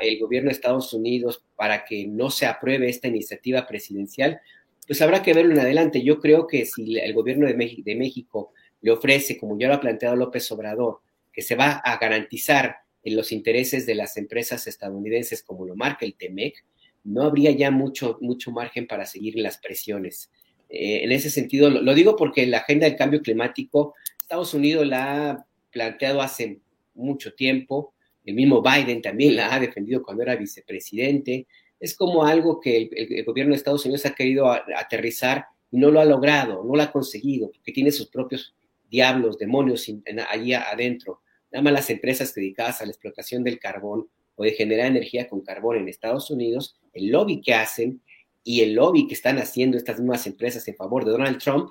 [0.00, 4.40] el gobierno de Estados Unidos para que no se apruebe esta iniciativa presidencial?
[4.86, 6.02] Pues habrá que verlo en adelante.
[6.02, 9.74] Yo creo que si el gobierno de, México, de México le ofrece, como ya lo
[9.74, 11.00] ha planteado López Obrador,
[11.32, 16.04] que se va a garantizar en los intereses de las empresas estadounidenses, como lo marca
[16.04, 16.64] el TEMEC,
[17.04, 20.30] no habría ya mucho, mucho margen para seguir las presiones.
[20.74, 25.30] Eh, en ese sentido, lo, digo porque la agenda del cambio climático, Estados Unidos la
[25.30, 26.60] ha planteado hace
[26.94, 27.92] mucho tiempo,
[28.24, 31.46] el mismo Biden también la ha defendido cuando era vicepresidente,
[31.78, 36.00] es como algo que el, gobierno de Estados Unidos ha querido aterrizar y no lo
[36.00, 38.54] ha logrado, no lo ha conseguido, porque tiene sus propios
[38.88, 39.86] diablos, demonios
[40.30, 41.20] allí adentro.
[41.50, 45.42] Nada más las empresas dedicadas a la explotación del carbón o de generar energía con
[45.42, 48.00] carbón en Estados Unidos, el lobby que hacen
[48.44, 51.70] y el lobby que están haciendo estas mismas empresas en favor de Donald Trump,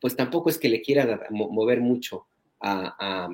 [0.00, 2.26] pues tampoco es que le quieran mover mucho
[2.60, 3.28] a,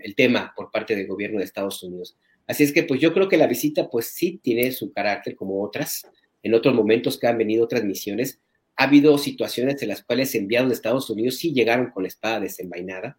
[0.00, 2.16] el tema por parte del gobierno de Estados Unidos.
[2.46, 5.62] Así es que pues yo creo que la visita pues sí tiene su carácter como
[5.62, 6.08] otras,
[6.42, 8.40] en otros momentos que han venido otras misiones.
[8.76, 12.40] Ha habido situaciones en las cuales enviados de Estados Unidos sí llegaron con la espada
[12.40, 13.18] desenvainada,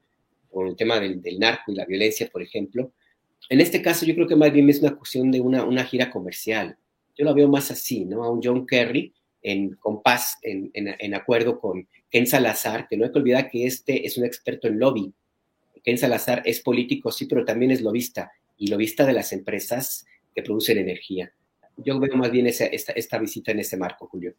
[0.50, 2.92] por el tema del, narco y la violencia, por ejemplo.
[3.50, 6.78] En este caso yo creo que más bien es una cuestión de una gira comercial
[7.18, 8.24] yo lo veo más así, ¿no?
[8.24, 13.20] A un John Kerry en compás, en, acuerdo con Ken Salazar, que no hay que
[13.20, 15.14] olvidar que este es un experto en lobby.
[15.84, 20.42] Ken Salazar es político, sí, pero también es lobista, y lobista de las empresas que
[20.44, 21.32] producen energía.
[21.78, 24.34] Yo veo más bien esta, esta, visita en ese marco, Julio.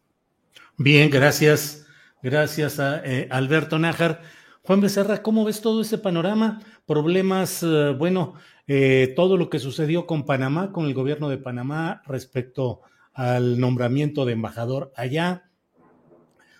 [0.77, 1.87] Bien, gracias.
[2.23, 4.23] Gracias a eh, Alberto Nájar.
[4.63, 6.61] Juan Becerra, ¿cómo ves todo ese panorama?
[6.85, 8.35] Problemas, eh, bueno,
[8.71, 12.83] eh, todo lo que sucedió con Panamá, con el gobierno de Panamá respecto
[13.15, 15.51] al nombramiento de embajador allá.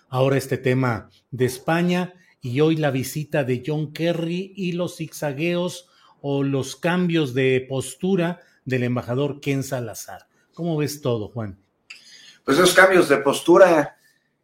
[0.09, 5.87] Ahora este tema de España y hoy la visita de John Kerry y los zigzagueos
[6.21, 10.27] o los cambios de postura del embajador Ken Salazar.
[10.55, 11.59] ¿Cómo ves todo, Juan?
[12.43, 13.97] Pues esos cambios de postura,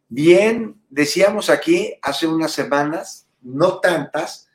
[0.08, 4.48] bien, decíamos aquí hace unas semanas, no tantas,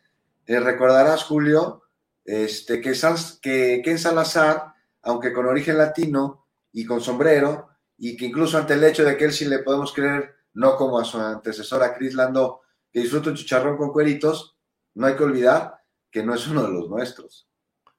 [0.48, 1.82] recordarás, Julio,
[2.26, 2.94] este, que,
[3.42, 8.84] que Ken Salazar, aunque con origen latino y con sombrero, y que incluso ante el
[8.84, 12.62] hecho de que él sí le podemos creer, no como a su antecesora Cris Lando,
[12.92, 14.58] que disfruta un chicharrón con cueritos,
[14.96, 17.48] no hay que olvidar que no es uno de los nuestros.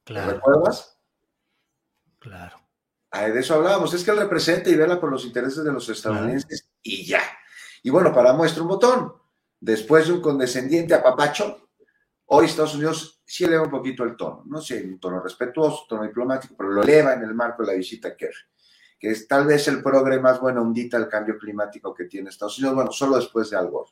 [0.05, 0.33] Claro.
[0.33, 0.99] ¿Recuerdas?
[2.19, 2.57] Claro.
[3.13, 6.69] de eso hablábamos, es que él representa y vela por los intereses de los estadounidenses
[6.83, 7.23] y ya.
[7.83, 9.15] Y bueno, para muestra un botón,
[9.59, 11.69] después de un condescendiente apapacho,
[12.27, 15.89] hoy Estados Unidos sí eleva un poquito el tono, no sé, un tono respetuoso, un
[15.89, 18.45] tono diplomático, pero lo eleva en el marco de la visita Kerry,
[18.99, 22.59] que es tal vez el progre más buena ondita al cambio climático que tiene Estados
[22.59, 23.91] Unidos, bueno, solo después de Al Gore.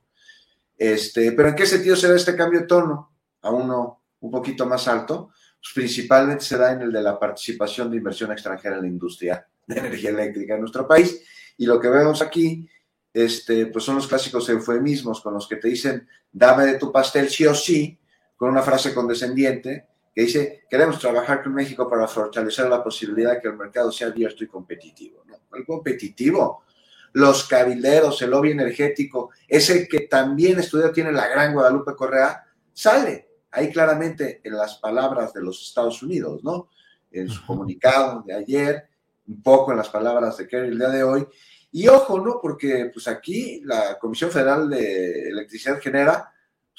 [0.76, 4.66] Este, pero ¿en qué sentido se da este cambio de tono a uno un poquito
[4.66, 5.30] más alto?
[5.58, 9.48] Pues principalmente se da en el de la participación de inversión extranjera en la industria
[9.66, 11.18] de energía eléctrica en nuestro país.
[11.56, 12.68] Y lo que vemos aquí
[13.14, 17.30] este, pues son los clásicos eufemismos con los que te dicen, dame de tu pastel
[17.30, 17.99] sí o sí,
[18.40, 23.40] con una frase condescendiente que dice, queremos trabajar con México para fortalecer la posibilidad de
[23.42, 25.22] que el mercado sea abierto y competitivo.
[25.26, 25.36] ¿no?
[25.54, 26.64] El competitivo,
[27.12, 33.28] los cabilderos, el lobby energético, ese que también estudió tiene la gran Guadalupe Correa, sale
[33.50, 36.70] ahí claramente en las palabras de los Estados Unidos, ¿no?
[37.12, 38.88] En su comunicado de ayer,
[39.28, 41.28] un poco en las palabras de Kerry el día de hoy.
[41.72, 42.38] Y ojo, ¿no?
[42.40, 46.32] Porque pues aquí la Comisión Federal de Electricidad genera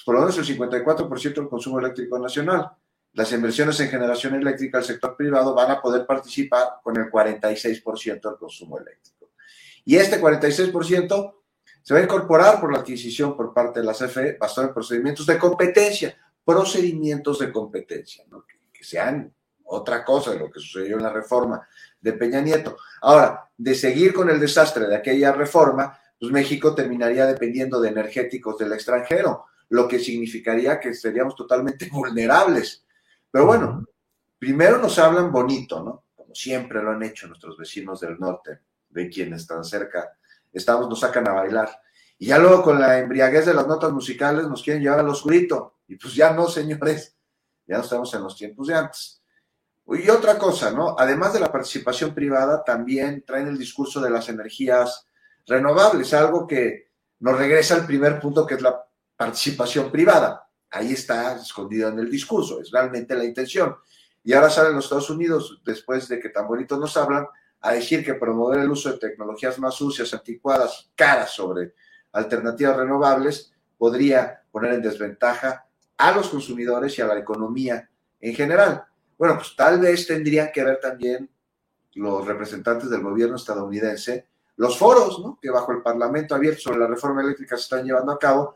[0.05, 2.71] por lo menos el 54% del consumo eléctrico nacional.
[3.13, 8.21] Las inversiones en generación eléctrica del sector privado van a poder participar con el 46%
[8.21, 9.31] del consumo eléctrico.
[9.83, 11.35] Y este 46%
[11.83, 15.39] Se va a incorporar por la adquisición por parte de la CFE bastantes procedimientos de
[15.39, 18.45] competencia, procedimientos de competencia, ¿no?
[18.45, 19.33] que, que sean
[19.71, 21.67] otra cosa de lo que sucedió en la reforma
[21.99, 22.77] de Peña Nieto.
[23.01, 28.57] Ahora, de seguir con el desastre de aquella reforma, pues México terminaría dependiendo de energéticos
[28.57, 32.85] del extranjero, lo que significaría que seríamos totalmente vulnerables.
[33.31, 33.85] Pero bueno,
[34.37, 36.05] primero nos hablan bonito, ¿no?
[36.13, 40.17] Como siempre lo han hecho nuestros vecinos del norte, de quienes están cerca,
[40.51, 41.69] estamos, nos sacan a bailar.
[42.17, 45.77] Y ya luego con la embriaguez de las notas musicales nos quieren llevar al oscurito.
[45.87, 47.15] Y pues ya no, señores,
[47.65, 49.23] ya no estamos en los tiempos de antes.
[49.87, 50.97] Y otra cosa, ¿no?
[50.99, 55.07] Además de la participación privada, también traen el discurso de las energías
[55.45, 58.85] renovables, algo que nos regresa al primer punto que es la
[59.21, 60.49] participación privada.
[60.71, 63.75] Ahí está escondido en el discurso, es realmente la intención.
[64.23, 67.27] Y ahora salen los Estados Unidos, después de que tan bonitos nos hablan,
[67.59, 71.75] a decir que promover el uso de tecnologías más sucias, anticuadas, caras sobre
[72.13, 77.87] alternativas renovables, podría poner en desventaja a los consumidores y a la economía
[78.19, 78.85] en general.
[79.19, 81.29] Bueno, pues tal vez tendrían que ver también
[81.93, 85.37] los representantes del gobierno estadounidense, los foros, ¿no?
[85.39, 88.55] Que bajo el Parlamento abierto sobre la reforma eléctrica se están llevando a cabo,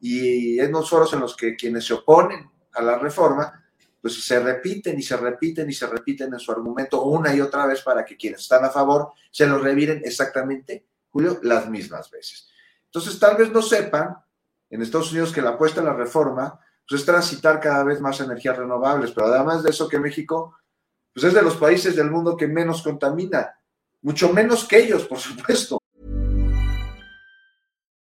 [0.00, 3.64] y en los foros en los que quienes se oponen a la reforma,
[4.00, 7.66] pues se repiten y se repiten y se repiten en su argumento una y otra
[7.66, 12.48] vez para que quienes están a favor se lo reviren exactamente, Julio, las mismas veces.
[12.84, 14.16] Entonces, tal vez no sepan
[14.70, 18.20] en Estados Unidos que la apuesta a la reforma pues es transitar cada vez más
[18.20, 20.56] energías renovables, pero además de eso que México
[21.12, 23.58] pues es de los países del mundo que menos contamina,
[24.02, 25.80] mucho menos que ellos, por supuesto.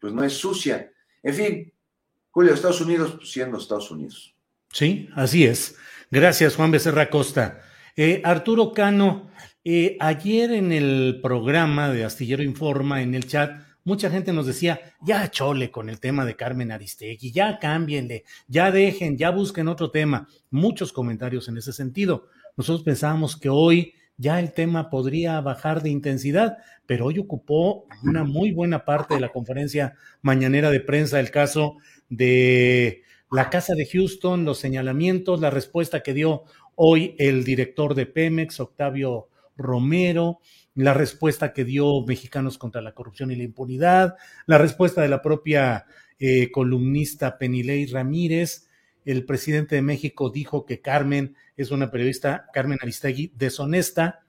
[0.00, 0.90] pues no es sucia.
[1.22, 1.72] En fin,
[2.30, 4.34] Julio, Estados Unidos pues, siendo Estados Unidos.
[4.72, 5.76] Sí, así es.
[6.10, 7.60] Gracias, Juan Becerra Costa.
[7.96, 9.30] Eh, Arturo Cano,
[9.64, 14.80] eh, ayer en el programa de Astillero Informa, en el chat, mucha gente nos decía,
[15.02, 19.90] ya chole con el tema de Carmen Aristegui, ya cámbienle, ya dejen, ya busquen otro
[19.90, 20.28] tema.
[20.50, 22.28] Muchos comentarios en ese sentido.
[22.56, 28.22] Nosotros pensábamos que hoy ya el tema podría bajar de intensidad, pero hoy ocupó una
[28.22, 31.78] muy buena parte de la conferencia mañanera de prensa el caso
[32.10, 36.42] de la Casa de Houston, los señalamientos, la respuesta que dio
[36.74, 40.40] hoy el director de Pemex, Octavio Romero,
[40.74, 45.22] la respuesta que dio Mexicanos contra la Corrupción y la Impunidad, la respuesta de la
[45.22, 45.86] propia
[46.18, 48.68] eh, columnista Penilei Ramírez,
[49.04, 54.20] el presidente de México dijo que Carmen es una periodista, Carmen Aristegui, deshonesta,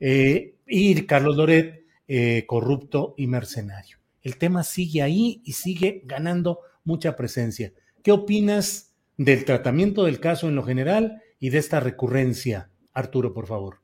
[0.00, 3.98] eh, y Carlos Loret, eh, corrupto y mercenario.
[4.22, 7.72] El tema sigue ahí y sigue ganando mucha presencia.
[8.02, 12.70] ¿Qué opinas del tratamiento del caso en lo general y de esta recurrencia?
[12.92, 13.80] Arturo, por favor.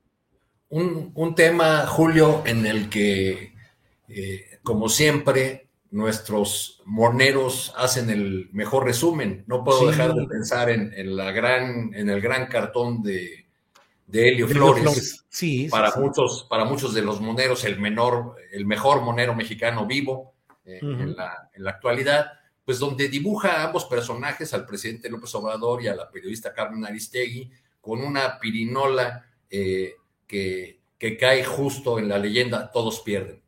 [0.69, 3.53] Un, tema, Julio, en el que,
[4.07, 5.62] eh, como siempre,
[5.93, 9.43] nuestros moneros hacen el mejor resumen.
[9.45, 13.45] No puedo dejar de pensar en, la gran, en el gran cartón de,
[14.07, 15.23] de Helio Flores.
[15.29, 20.33] Sí, para, Muchos, para muchos de los moneros, el, menor, el mejor monero mexicano vivo
[20.65, 22.25] eh, en, la, en, la, actualidad,
[22.65, 26.83] pues donde dibuja a ambos personajes, al presidente López Obrador y a la periodista Carmen
[26.83, 29.93] Aristegui, con una pirinola eh,
[30.25, 33.42] que, que cae justo en la leyenda, todos pierden.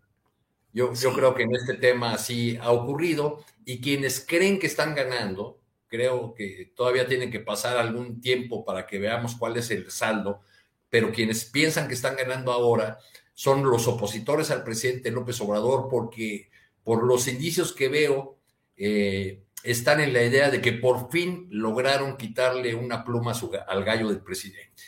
[0.76, 5.61] Yo, creo que en este tema así ha ocurrido y quienes creen que están ganando,
[5.88, 10.41] creo que todavía tienen que pasar algún tiempo para que veamos cuál es el saldo,
[10.89, 12.99] pero quienes piensan que están ganando ahora
[13.34, 16.49] son los opositores al presidente López Obrador porque
[16.84, 18.38] por los indicios que veo
[18.76, 23.32] eh, están en la idea de que por fin lograron quitarle una pluma
[23.65, 24.84] al gallo del presidente.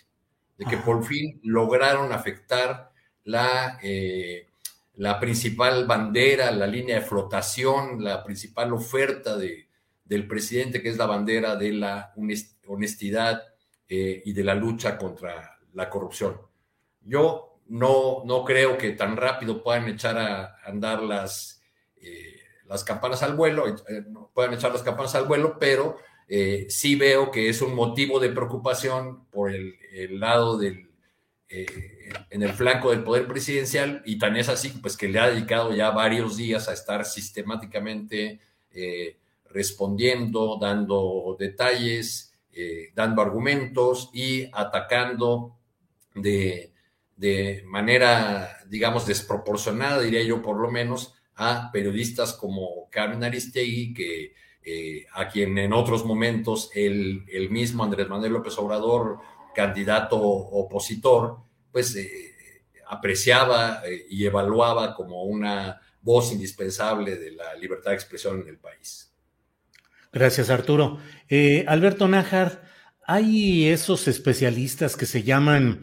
[0.58, 2.92] de que por fin lograron afectar
[3.24, 4.48] la, eh,
[4.98, 9.70] la principal bandera, la línea de flotación, la principal oferta de,
[10.04, 12.14] del presidente, que es la bandera de la
[12.66, 13.44] honestidad
[13.88, 16.42] eh, y de la lucha contra la corrupción.
[17.02, 21.62] Yo no, no creo que tan rápido puedan echar a andar las,
[21.98, 23.66] eh, las campanas al vuelo,
[24.34, 25.98] puedan echar las campanas al vuelo, pero
[26.68, 30.88] sí veo que es un motivo de preocupación por el lado del,
[31.50, 35.30] eh, en el flanco del poder presidencial y tan es así pues que le ha
[35.30, 38.42] dedicado ya varios días a estar sistemáticamente
[38.72, 45.56] eh, respondiendo, dando detalles, eh, dando argumentos y atacando
[46.16, 46.74] de,
[47.16, 54.34] de, manera, digamos, desproporcionada, diría yo por lo menos, a periodistas como Carmen Aristegui, que
[55.14, 59.20] a quien en otros momentos el, el mismo Andrés Manuel López Obrador
[59.58, 61.40] candidato opositor,
[61.72, 68.40] pues eh, apreciaba eh, y evaluaba como una voz indispensable de la libertad de expresión
[68.42, 69.12] en el país.
[70.14, 71.00] Gracias, Arturo.
[71.28, 72.62] Eh, Alberto Nájar,
[73.04, 75.82] hay esos especialistas que se llaman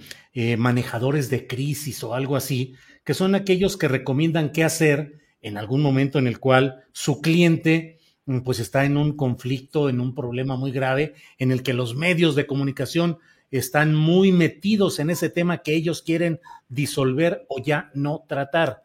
[0.59, 5.81] manejadores de crisis o algo así, que son aquellos que recomiendan qué hacer en algún
[5.81, 10.57] momento en el cual su cliente mm, pues está en un conflicto, en un problema
[10.57, 13.19] muy grave, en el que los medios de comunicación
[13.59, 18.83] están muy metidos en ese tema que ellos quieren disolver o ya no tratar.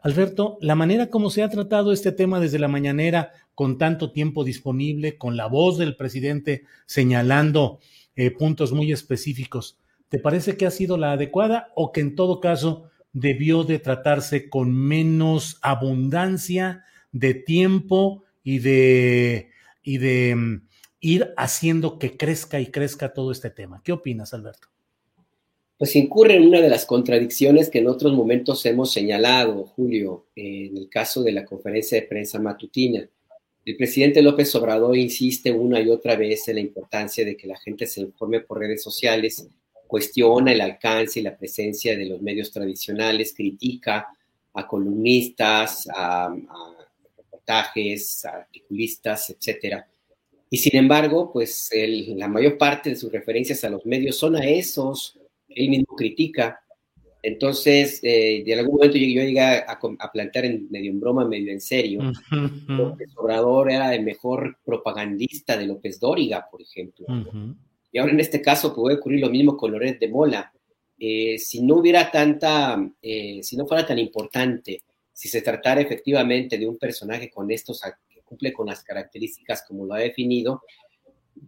[0.00, 4.44] Alberto, la manera como se ha tratado este tema desde la mañanera, con tanto tiempo
[4.44, 7.80] disponible, con la voz del presidente señalando
[8.14, 12.40] eh, puntos muy específicos, ¿te parece que ha sido la adecuada o que en todo
[12.40, 19.50] caso debió de tratarse con menos abundancia de tiempo y de,
[19.82, 20.62] y de mm,
[21.02, 23.82] ir haciendo que crezca y crezca todo este tema.
[23.84, 24.68] ¿Qué opinas, Alberto?
[25.76, 30.76] Pues incurre en una de las contradicciones que en otros momentos hemos señalado, Julio, en
[30.76, 33.06] el caso de la conferencia de prensa matutina.
[33.64, 37.58] El presidente López Obrador insiste una y otra vez en la importancia de que la
[37.58, 39.44] gente se informe por redes sociales,
[39.88, 44.06] cuestiona el alcance y la presencia de los medios tradicionales, critica
[44.54, 46.76] a columnistas, a, a
[47.16, 49.88] reportajes, a articulistas, etcétera
[50.52, 51.70] y sin embargo, pues
[52.08, 56.60] la mayor parte de sus referencias a los medios son a esos, él mismo critica.
[57.22, 59.80] Entonces, eh, de algún momento yo, llegué a,
[60.12, 62.02] plantear en medio en broma, medio en serio,
[62.68, 67.06] López Obrador era el mejor propagandista de López Dóriga, por ejemplo.
[67.90, 70.52] Y ahora en este caso puede ocurrir lo mismo con Loret de Mola.
[70.98, 74.82] Eh, si no hubiera tanta, eh, si no fuera tan importante,
[75.14, 77.82] si se tratara efectivamente de un personaje con estos
[78.32, 80.62] cumple con las características como lo ha definido,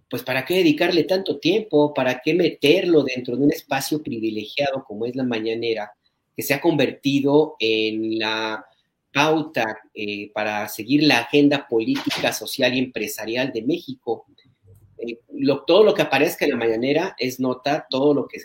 [0.08, 1.94] pues ¿para qué dedicarle tanto tiempo?
[1.94, 5.92] ¿Para qué meterlo dentro de un espacio privilegiado como es la mañanera,
[6.36, 8.64] que se ha convertido en la
[9.12, 14.26] pauta eh, para seguir la agenda política, social y empresarial de México?
[14.98, 15.20] Eh,
[15.66, 18.40] todo lo que aparezca en la mañanera es nota, todo lo que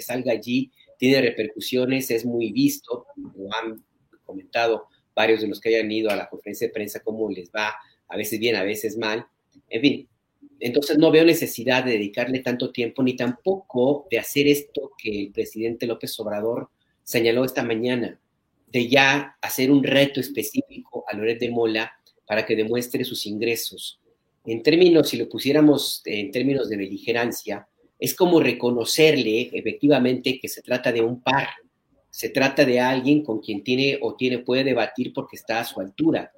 [0.00, 3.84] salga allí tiene repercusiones, es muy visto, lo han
[4.24, 7.74] comentado varios de los que hayan ido a la conferencia de prensa, cómo les va,
[8.08, 9.26] a veces bien, a veces mal.
[9.68, 10.08] En fin,
[10.60, 15.32] entonces no veo necesidad de dedicarle tanto tiempo ni tampoco de hacer esto que el
[15.32, 16.68] presidente López Obrador
[17.02, 18.20] señaló esta mañana,
[18.68, 21.92] de ya hacer un reto específico a Loret de Mola
[22.26, 23.98] para que demuestre sus ingresos.
[24.44, 27.66] En términos, si lo pusiéramos en términos de beligerancia,
[27.98, 31.48] es como reconocerle efectivamente que se trata de un par,
[32.20, 35.80] se trata de alguien con quien tiene o tiene, puede debatir porque está a su
[35.80, 36.30] altura.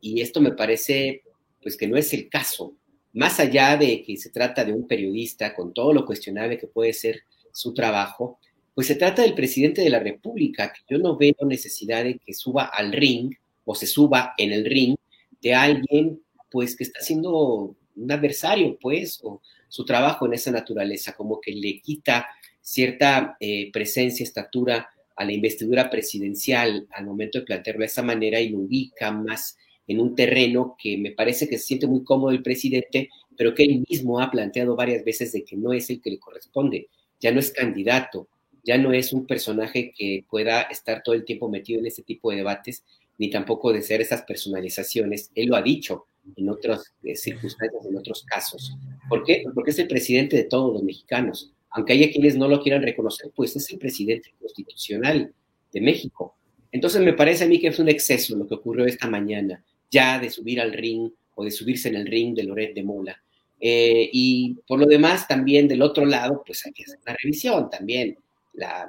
[0.00, 1.24] Y esto me parece,
[1.60, 2.76] pues que no es el caso.
[3.14, 6.92] Más allá de que se trata de un periodista con todo lo cuestionable que puede
[6.92, 8.38] ser su trabajo,
[8.76, 12.32] pues se trata del presidente de la República, que yo no veo necesidad de que
[12.32, 14.94] suba al ring o se suba en el ring
[15.42, 21.16] de alguien, pues que está haciendo un adversario, pues, o su trabajo en esa naturaleza,
[21.16, 22.28] como que le quita
[22.60, 28.40] cierta eh, presencia, estatura a la investidura presidencial al momento de plantearlo de esa manera
[28.40, 29.56] y lo ubica más
[29.86, 33.64] en un terreno que me parece que se siente muy cómodo el presidente, pero que
[33.64, 36.88] él mismo ha planteado varias veces de que no es el que le corresponde,
[37.20, 38.28] ya no es candidato,
[38.64, 42.30] ya no es un personaje que pueda estar todo el tiempo metido en este tipo
[42.30, 42.82] de debates,
[43.18, 45.30] ni tampoco de ser esas personalizaciones.
[45.34, 46.06] Él lo ha dicho
[46.36, 48.74] en otras eh, circunstancias, en otros casos.
[49.08, 49.44] ¿Por qué?
[49.54, 53.32] Porque es el presidente de todos los mexicanos aunque haya quienes no lo quieran reconocer,
[53.34, 55.34] pues es el presidente constitucional
[55.72, 56.36] de México.
[56.70, 60.20] Entonces me parece a mí que es un exceso lo que ocurrió esta mañana, ya
[60.20, 63.20] de subir al ring o de subirse en el ring de Loret de Mola.
[63.60, 67.68] Eh, y por lo demás, también del otro lado, pues hay que hacer una revisión
[67.68, 68.18] también.
[68.52, 68.88] La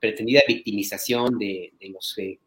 [0.00, 2.38] pretendida victimización de, los que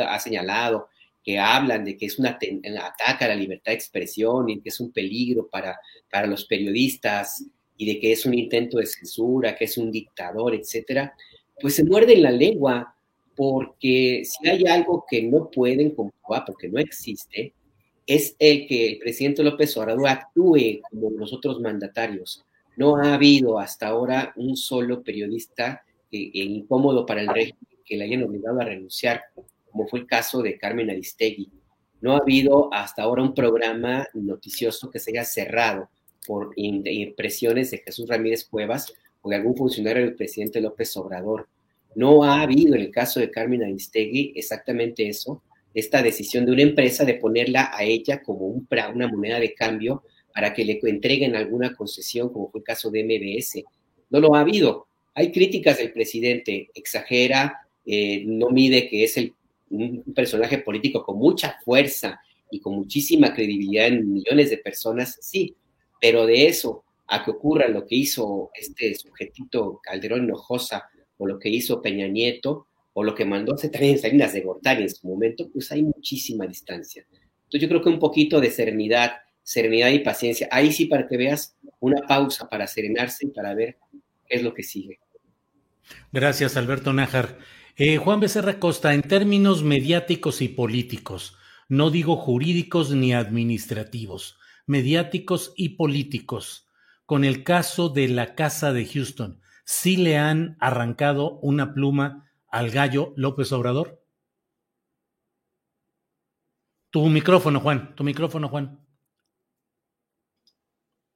[0.00, 0.88] ha señalado,
[1.22, 4.80] que hablan de que es un ataque a la libertad de expresión y que es
[4.80, 5.78] un peligro para,
[6.10, 7.44] para los periodistas
[7.76, 11.14] y de que es un intento de censura, que es un dictador, etcétera,
[11.60, 12.94] pues se muerden la lengua
[13.34, 17.54] porque si hay algo que no pueden comprobar porque no existe,
[18.06, 22.44] es el que el presidente López Obrador actúe como los otros mandatarios.
[22.76, 28.04] No ha habido hasta ahora un solo periodista que, incómodo para el régimen que le
[28.04, 29.22] hayan obligado a renunciar,
[29.70, 31.50] como fue el caso de Carmen Aristegui.
[32.00, 35.88] No ha habido hasta ahora un programa noticioso que se haya cerrado
[36.26, 41.48] por impresiones de Jesús Ramírez Cuevas o de algún funcionario del presidente López Obrador.
[41.94, 45.42] No ha habido en el caso de Carmen Aristegui exactamente eso,
[45.74, 50.02] esta decisión de una empresa de ponerla a ella como un, una moneda de cambio
[50.34, 53.64] para que le entreguen alguna concesión, como fue el caso de MBS.
[54.10, 54.86] No lo ha habido.
[55.14, 59.34] Hay críticas del presidente, exagera, eh, no mide que es el,
[59.70, 62.20] un personaje político con mucha fuerza
[62.50, 65.54] y con muchísima credibilidad en millones de personas, sí,
[66.02, 71.38] pero de eso a que ocurra lo que hizo este sujetito Calderón Hinojosa o lo
[71.38, 75.06] que hizo Peña Nieto, o lo que mandó hacer también Salinas de Gortari en su
[75.06, 77.06] momento, pues hay muchísima distancia.
[77.08, 79.12] Entonces yo creo que un poquito de serenidad,
[79.44, 80.48] serenidad y paciencia.
[80.50, 83.76] Ahí sí para que veas una pausa para serenarse y para ver
[84.26, 84.98] qué es lo que sigue.
[86.10, 87.38] Gracias, Alberto Nájar.
[87.76, 91.36] Eh, Juan Becerra Costa, en términos mediáticos y políticos,
[91.68, 94.38] no digo jurídicos ni administrativos,
[94.72, 96.66] mediáticos y políticos,
[97.04, 102.70] con el caso de la Casa de Houston, ¿sí le han arrancado una pluma al
[102.70, 104.02] gallo López Obrador?
[106.88, 108.80] Tu micrófono, Juan, tu micrófono, Juan.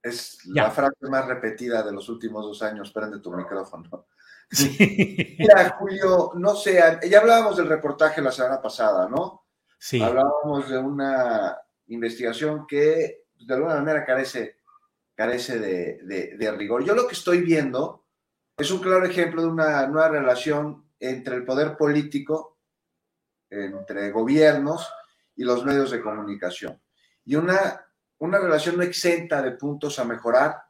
[0.02, 4.06] Es la frase más repetida de los últimos dos años, prende tu micrófono.
[5.38, 6.78] Mira, Julio, no sé,
[7.10, 9.46] ya hablábamos del reportaje la semana pasada, ¿no?
[9.78, 10.00] Sí.
[10.02, 14.56] Hablábamos de una investigación que de alguna manera carece,
[15.14, 16.84] carece de, de rigor.
[16.84, 18.04] Yo lo que estoy viendo
[18.56, 22.58] es un claro ejemplo de una nueva relación entre el poder político,
[23.50, 24.90] entre gobiernos
[25.34, 26.80] y los medios de comunicación.
[27.24, 27.86] Y una,
[28.18, 30.62] una relación no exenta de puntos a mejorar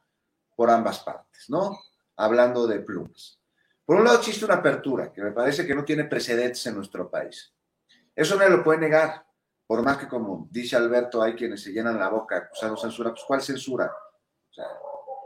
[0.55, 1.77] por ambas partes, ¿no?
[2.15, 3.39] Hablando de plumas.
[3.85, 7.09] Por un lado existe una apertura que me parece que no tiene precedentes en nuestro
[7.09, 7.53] país.
[8.13, 9.26] Eso no lo puede negar,
[9.67, 13.23] por más que como dice Alberto, hay quienes se llenan la boca acusando censura, pues
[13.27, 13.91] ¿cuál censura?
[14.49, 14.65] O sea,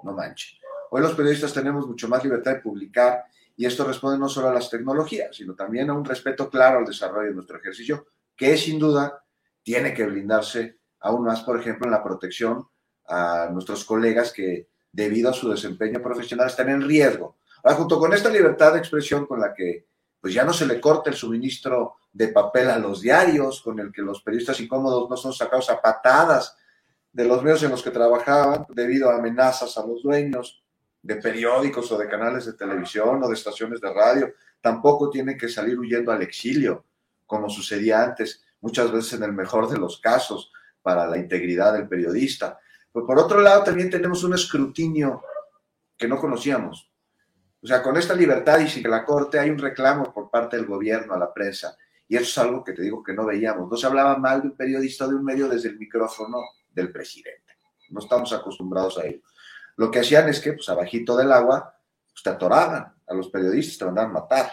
[0.04, 0.58] no manche.
[0.89, 3.24] Hoy los periodistas tenemos mucho más libertad de publicar
[3.56, 6.86] y esto responde no solo a las tecnologías, sino también a un respeto claro al
[6.86, 9.24] desarrollo de nuestro ejercicio, que sin duda
[9.62, 12.68] tiene que blindarse aún más, por ejemplo, en la protección
[13.08, 17.38] a nuestros colegas que debido a su desempeño profesional están en riesgo.
[17.64, 19.86] Ahora, junto con esta libertad de expresión con la que
[20.22, 23.92] pues ya no se le corta el suministro de papel a los diarios, con el
[23.92, 26.56] que los periodistas incómodos no son sacados a patadas
[27.12, 30.64] de los medios en los que trabajaban debido a amenazas a los dueños,
[31.02, 35.50] de periódicos o de canales de televisión o de estaciones de radio, tampoco tienen que
[35.50, 36.86] salir huyendo al exilio,
[37.26, 40.52] como sucedía antes, muchas veces en el mejor de los casos,
[40.82, 42.60] para la integridad del periodista.
[42.92, 45.24] Pero por otro lado, también tenemos un escrutinio
[45.98, 46.91] que no conocíamos.
[47.64, 50.57] O sea, con esta libertad y sin que la Corte hay un reclamo por parte
[50.57, 51.78] del gobierno a la prensa.
[52.07, 53.70] Y eso es algo que te digo que no veíamos.
[53.70, 56.39] No se hablaba mal de un periodista o de un medio desde el micrófono
[56.72, 57.53] del presidente.
[57.89, 59.22] No estamos acostumbrados a ello.
[59.78, 61.76] Lo que hacían es que, pues, abajito del agua,
[62.12, 64.51] pues, te atoraban a los periodistas, te mandaban matar.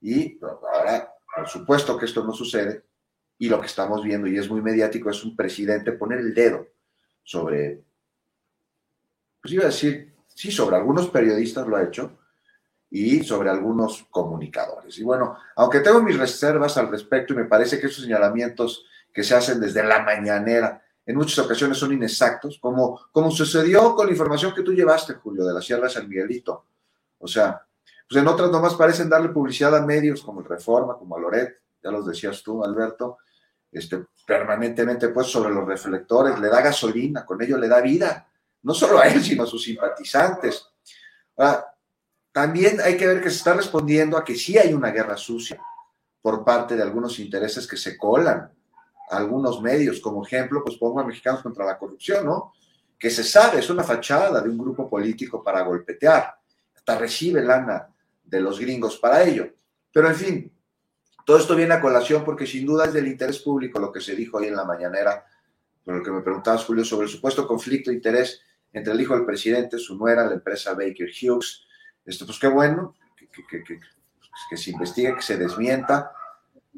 [0.00, 2.84] Y pues, ahora, por supuesto que esto no sucede,
[3.38, 6.66] y lo que estamos viendo, y es muy mediático, es un presidente poner el dedo
[7.22, 7.84] sobre,
[9.40, 12.17] pues iba a decir, sí, sobre algunos periodistas lo ha hecho,
[12.90, 14.98] y sobre algunos comunicadores.
[14.98, 19.22] Y bueno, aunque tengo mis reservas al respecto y me parece que esos señalamientos que
[19.22, 24.12] se hacen desde la mañanera en muchas ocasiones son inexactos, como, como sucedió con la
[24.12, 26.66] información que tú llevaste, Julio, de la Sierra de San Miguelito.
[27.18, 27.62] O sea,
[28.06, 31.62] pues en otras nomás parecen darle publicidad a medios como el Reforma, como a Loret,
[31.82, 33.18] ya los decías tú, Alberto,
[33.72, 38.28] este, permanentemente pues sobre los reflectores, le da gasolina, con ello le da vida,
[38.62, 40.66] no solo a él, sino a sus simpatizantes.
[41.38, 41.74] Ahora,
[42.38, 45.60] también hay que ver que se está respondiendo a que sí hay una guerra sucia
[46.22, 48.52] por parte de algunos intereses que se colan
[49.10, 49.98] algunos medios.
[49.98, 52.52] Como ejemplo, pues pongo a Mexicanos contra la Corrupción, ¿no?
[52.96, 56.36] Que se sabe, es una fachada de un grupo político para golpetear.
[56.76, 57.88] Hasta recibe lana
[58.22, 59.48] de los gringos para ello.
[59.92, 60.52] Pero en fin,
[61.26, 64.14] todo esto viene a colación porque sin duda es del interés público lo que se
[64.14, 65.26] dijo hoy en la mañanera,
[65.84, 69.16] por lo que me preguntabas, Julio, sobre el supuesto conflicto de interés entre el hijo
[69.16, 71.64] del presidente, su nuera, la empresa Baker Hughes.
[72.08, 73.62] Esto, pues qué bueno, que,
[74.48, 76.12] que se investigue, que se desmienta.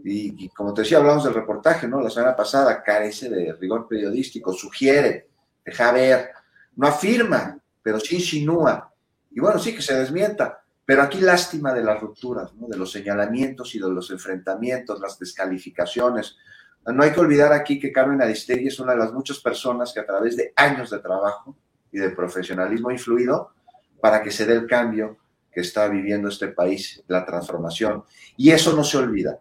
[0.02, 2.00] Y, como te decía, hablamos del reportaje, ¿no?
[2.00, 5.28] La semana pasada carece de rigor periodístico, sugiere,
[5.64, 6.30] deja ver,
[6.76, 8.92] no afirma, pero sí insinúa.
[9.30, 12.66] Y bueno, sí que se desmienta, pero aquí lástima de las rupturas, ¿no?
[12.66, 16.36] De los señalamientos y de los enfrentamientos, las descalificaciones.
[16.86, 20.00] No hay que olvidar aquí que Carmen Aristegui es una de las muchas personas que
[20.00, 21.54] a través de años de trabajo
[21.92, 23.52] y de profesionalismo influido
[24.00, 25.19] para que se dé el cambio
[25.52, 28.04] que está viviendo este país, la transformación.
[28.36, 29.38] Y eso no se olvida.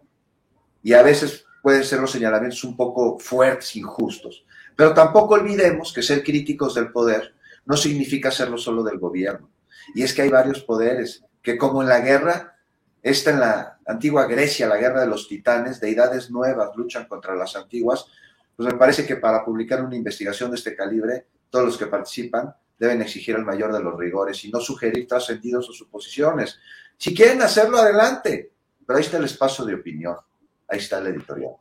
[0.82, 4.44] Y a veces pueden ser los señalamientos un poco fuertes, injustos.
[4.76, 7.34] Pero tampoco olvidemos que ser críticos del poder
[7.66, 9.50] no significa serlo solo del gobierno.
[9.94, 12.56] Y es que hay varios poderes que como en la guerra,
[13.02, 17.56] esta en la antigua Grecia, la guerra de los titanes, deidades nuevas luchan contra las
[17.56, 18.06] antiguas,
[18.56, 22.54] pues me parece que para publicar una investigación de este calibre, todos los que participan
[22.80, 26.58] deben exigir el mayor de los rigores y no sugerir trascendidos o suposiciones.
[26.96, 28.52] Si quieren hacerlo, adelante,
[28.86, 30.16] pero ahí está el espacio de opinión,
[30.66, 31.52] ahí está el editorial.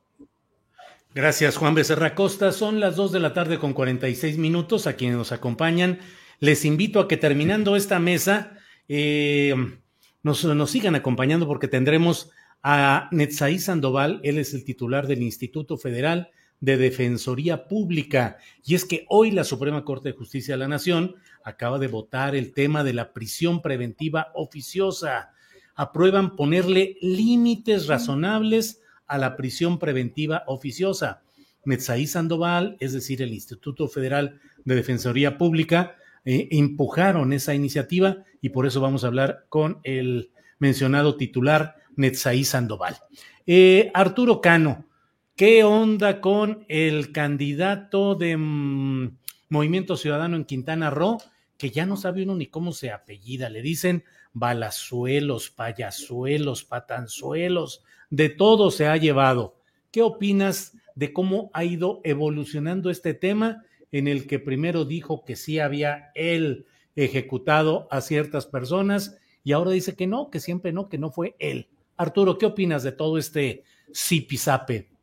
[1.13, 2.53] Gracias, Juan Becerra Costa.
[2.53, 4.87] Son las 2 de la tarde con 46 minutos.
[4.87, 5.99] A quienes nos acompañan,
[6.39, 8.57] les invito a que terminando esta mesa
[8.87, 9.53] eh,
[10.23, 10.39] nos,
[10.71, 12.31] sigan acompañando porque tendremos
[12.63, 14.21] a Netzaí Sandoval.
[14.23, 16.31] Él es el titular del Instituto Federal
[16.61, 18.37] de Defensoría Pública.
[18.65, 22.35] Y es que hoy la Suprema Corte de Justicia de la Nación acaba de votar
[22.35, 25.31] el tema de la prisión preventiva oficiosa.
[25.75, 31.21] Aprueban ponerle límites razonables a la prisión preventiva oficiosa.
[31.63, 35.95] Metzaí Sandoval, es decir, el Instituto Federal de Defensoría Pública,
[36.25, 42.43] eh, empujaron esa iniciativa y por eso vamos a hablar con el mencionado titular Netzaí
[42.43, 42.97] Sandoval.
[43.47, 44.85] Eh, Arturo Cano,
[45.39, 49.17] ¿Qué onda con el candidato de mm,
[49.47, 51.17] Movimiento Ciudadano en Quintana Roo?
[51.57, 53.49] Que ya no sabe uno ni cómo se apellida.
[53.49, 59.55] Le dicen balazuelos, payasuelos, patanzuelos, de todo se ha llevado.
[59.91, 63.63] ¿Qué opinas de cómo ha ido evolucionando este tema
[63.93, 66.65] en el que primero dijo que sí había él
[66.97, 71.37] ejecutado a ciertas personas y ahora dice que no, que siempre no, que no fue
[71.39, 71.69] él?
[71.95, 73.63] Arturo, ¿qué opinas de todo este
[73.95, 74.98] zipizape?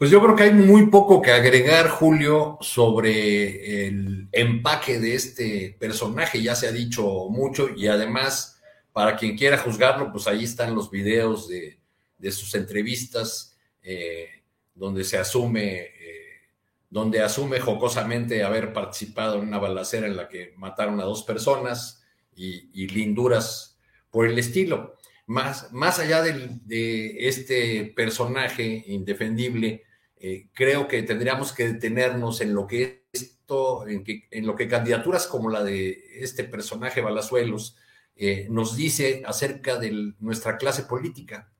[0.00, 5.76] Pues yo creo que hay muy poco que agregar, Julio, sobre el empaque de este
[5.78, 6.42] personaje.
[6.42, 8.58] Ya se ha dicho mucho y además,
[8.94, 11.78] para quien quiera juzgarlo, pues ahí están los videos de,
[12.32, 14.42] sus entrevistas eh,
[14.74, 16.48] donde se asume, eh,
[16.88, 22.02] donde asume jocosamente haber participado en una balacera en la que mataron a dos personas
[22.34, 23.78] y, linduras
[24.10, 24.96] por el estilo.
[25.26, 29.84] Más, más allá de este personaje indefendible,
[30.22, 34.68] eh, creo que tendríamos que detenernos en lo que esto, en, que, en, lo que
[34.68, 37.78] candidaturas como la de este personaje Balazuelos
[38.16, 41.50] eh, nos dice acerca de nuestra clase política.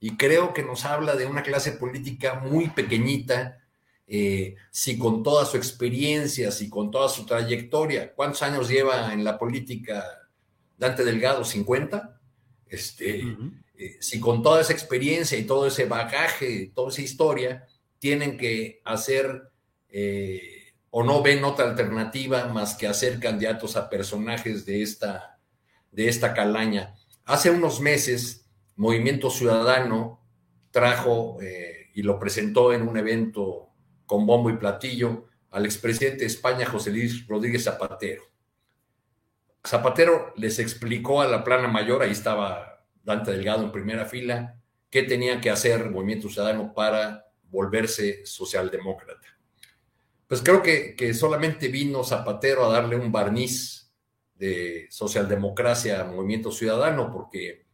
[0.00, 3.64] Y creo que nos habla de una clase política muy pequeñita,
[4.06, 9.24] eh, si con toda su experiencia, si con toda su trayectoria, ¿cuántos años lleva en
[9.24, 10.04] la política
[10.76, 11.42] Dante Delgado?
[11.42, 12.18] ¿50?
[12.66, 13.24] Este,
[14.00, 17.66] si con toda esa experiencia y todo ese bagaje, toda esa historia,
[18.00, 19.52] tienen que hacer
[19.88, 25.38] eh, o no ven otra alternativa más que hacer candidatos a personajes de esta,
[25.92, 26.94] de esta calaña.
[27.24, 30.20] Hace unos meses, Movimiento Ciudadano
[30.72, 33.68] trajo eh, y lo presentó en un evento
[34.06, 38.24] con bombo y platillo al expresidente de España, José Luis Rodríguez Zapatero.
[39.66, 44.56] Zapatero les explicó a la plana mayor, ahí estaba Dante Delgado en primera fila,
[44.88, 49.26] qué tenía que hacer Movimiento Ciudadano para volverse socialdemócrata.
[50.26, 53.92] Pues creo que, que solamente vino Zapatero a darle un barniz
[54.36, 57.66] de socialdemocracia al movimiento ciudadano, porque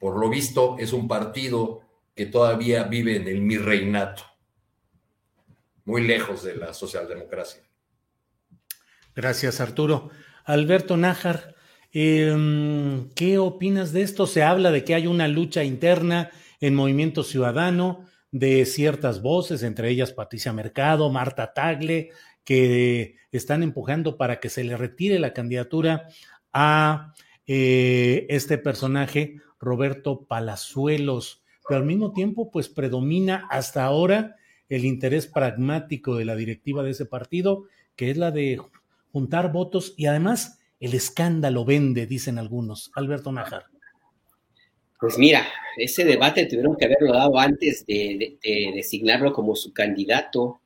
[0.00, 1.82] por lo visto es un partido
[2.16, 4.24] que todavía vive en el mirreinato,
[5.84, 7.62] muy lejos de la socialdemocracia.
[9.14, 10.10] Gracias, Arturo.
[10.44, 11.54] Alberto Nájar,
[11.92, 14.26] em, ¿qué opinas de esto?
[14.26, 19.90] Se habla de que hay una lucha interna en Movimiento Ciudadano, de ciertas voces, entre
[19.90, 22.10] ellas Patricia Mercado, Marta Tagle,
[22.44, 26.08] que están empujando para que se le retire la candidatura
[26.52, 27.14] a
[27.46, 31.44] eh, este personaje, Roberto Palazuelos.
[31.68, 34.36] Pero al mismo tiempo, pues predomina hasta ahora
[34.68, 38.60] el interés pragmático de la directiva de ese partido, que es la de
[39.12, 42.90] juntar votos y además el escándalo vende, dicen algunos.
[42.94, 43.66] Alberto Najar.
[44.98, 45.46] Pues mira,
[45.76, 48.38] ese debate tuvieron que haberlo dado antes de,
[48.74, 50.60] designarlo como su candidato.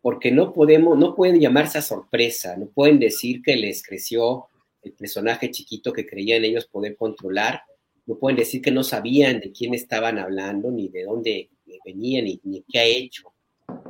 [0.00, 4.46] porque no podemos, no pueden llamarse a sorpresa, no pueden decir que les creció
[4.82, 7.62] el personaje chiquito que creían ellos poder controlar,
[8.06, 11.50] no pueden decir que no sabían de quién estaban hablando, ni de dónde
[11.84, 13.32] venía, ni, qué ha hecho.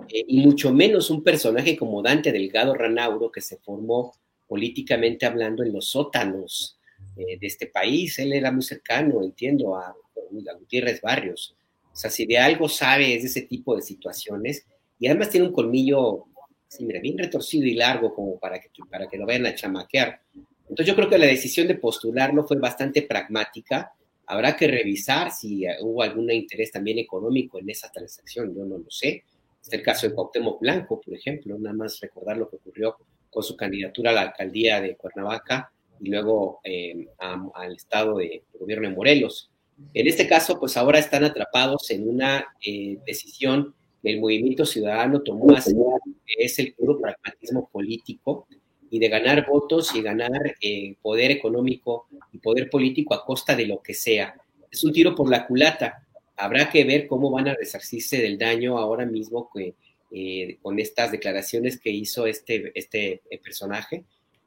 [0.09, 4.15] Eh, y mucho menos un personaje como Dante Delgado Ranauro, que se formó
[4.47, 6.79] políticamente hablando en los sótanos
[7.17, 8.19] eh, de este país.
[8.19, 11.55] Él era muy cercano, entiendo, a, a Gutiérrez Barrios.
[11.93, 14.67] O sea, si de algo sabe es de ese tipo de situaciones,
[14.99, 16.27] y además tiene un colmillo,
[16.69, 20.21] sí, mira, bien retorcido y largo como para que, para que lo vayan a chamaquear.
[20.63, 23.93] Entonces yo creo que la decisión de postularlo fue bastante pragmática.
[24.27, 28.91] Habrá que revisar si hubo algún interés también económico en esa transacción, yo no lo
[28.91, 29.25] sé.
[29.61, 32.97] Es el caso de Cuauhtémoc Blanco, por ejemplo, nada más recordar lo que ocurrió
[33.29, 35.72] con su candidatura a la alcaldía de Cuernavaca
[36.03, 39.51] y luego eh, al estado de, gobierno de Morelos.
[39.95, 45.23] En este caso, pues ahora están atrapados en una eh, decisión que el movimiento ciudadano
[45.23, 48.47] tomó hace que es el puro pragmatismo político
[48.91, 53.67] y de ganar votos y ganar eh, poder económico y poder político a costa de
[53.67, 54.35] lo que sea.
[54.71, 56.07] Es un tiro por la culata.
[56.37, 59.75] Habrá que ver cómo van a resarcirse del daño ahora mismo que,
[60.11, 63.23] eh, con estas declaraciones que hizo este, este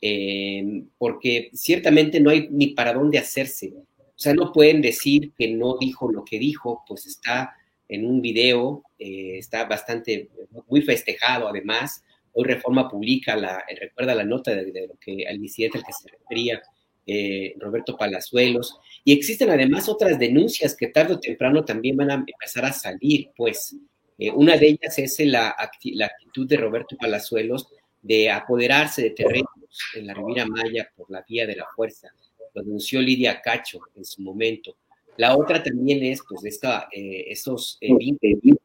[0.08, 3.74] eh, porque ciertamente no hay ni para dónde hacerse.
[3.98, 7.56] O sea, no pueden decir que no dijo lo que dijo, pues está
[7.88, 10.30] en un video, está bastante,
[10.68, 12.04] muy festejado además,
[12.38, 15.94] Hoy Reforma publica, la, eh, recuerda la nota de, lo que al incidente al que
[15.94, 16.62] se refería
[17.08, 18.78] eh, Roberto Palazuelos.
[19.06, 23.30] Y existen además otras denuncias que tarde o temprano también van a empezar a salir,
[23.36, 23.76] pues.
[24.18, 25.56] Eh, una de ellas es la,
[25.94, 27.70] la, actitud de Roberto Palazuelos
[28.06, 29.50] de apoderarse de terrenos
[29.96, 32.10] en la Riviera Maya por la vía de la fuerza.
[32.54, 34.78] Lo denunció Lidia Cacho en su momento.
[35.18, 38.60] La otra también es, pues, esta, esos vínculos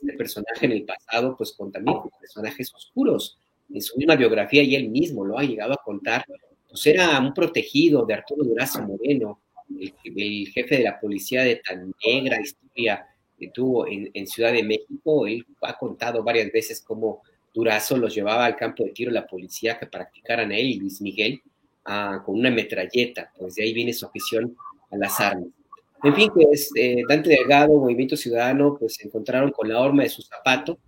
[0.00, 3.38] este personaje en el pasado, pues con personajes oscuros.
[3.72, 6.24] En su misma biografía y él mismo lo ha llegado a contar,
[6.68, 9.40] pues era un protegido de Arturo Durazo Moreno,
[9.78, 13.06] el, jefe de la policía de tan negra historia
[13.38, 15.26] que tuvo en, Ciudad de México.
[15.26, 19.78] Él ha contado varias veces cómo Durazo los llevaba al campo de tiro la policía
[19.78, 21.40] que practicaran él y Luis Miguel
[21.84, 24.56] ah, con una metralleta, pues de ahí viene su afición
[24.90, 25.48] a las armas.
[26.02, 30.08] En fin, pues eh, Dante Delgado, Movimiento Ciudadano, pues se encontraron con la horma de
[30.08, 30.78] su zapato.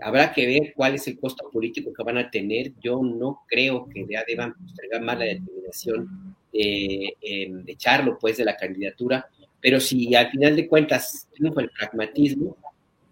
[0.00, 2.72] Habrá que ver cuál es el costo político que van a tener.
[2.80, 8.44] Yo no creo que ya deban postergar más la determinación de, de echarlo pues de
[8.44, 9.28] la candidatura,
[9.60, 12.56] pero si al final de cuentas triunfa el pragmatismo,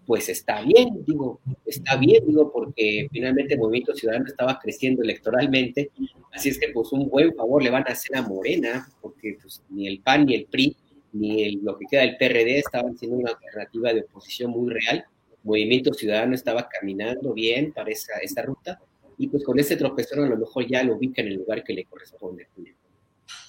[0.08, 5.90] pues está bien, digo, está bien, digo, porque finalmente el Movimiento Ciudadano estaba creciendo electoralmente,
[6.32, 9.62] así es que pues un buen favor le van a hacer a Morena, porque pues
[9.68, 10.74] ni el PAN ni el PRI
[11.12, 15.04] ni lo que queda del PRD estaban siendo una alternativa de oposición muy real.
[15.42, 18.80] Movimiento Ciudadano estaba caminando bien para esa, esa ruta
[19.18, 21.74] y pues con ese tropezón a lo mejor ya lo ubica en el lugar que
[21.74, 22.48] le corresponde.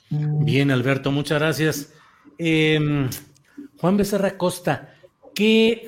[0.10, 1.94] Bien, Alberto, muchas gracias.
[2.38, 3.10] Em,
[3.78, 4.94] Juan Becerra Costa,
[5.34, 5.86] ¿qué,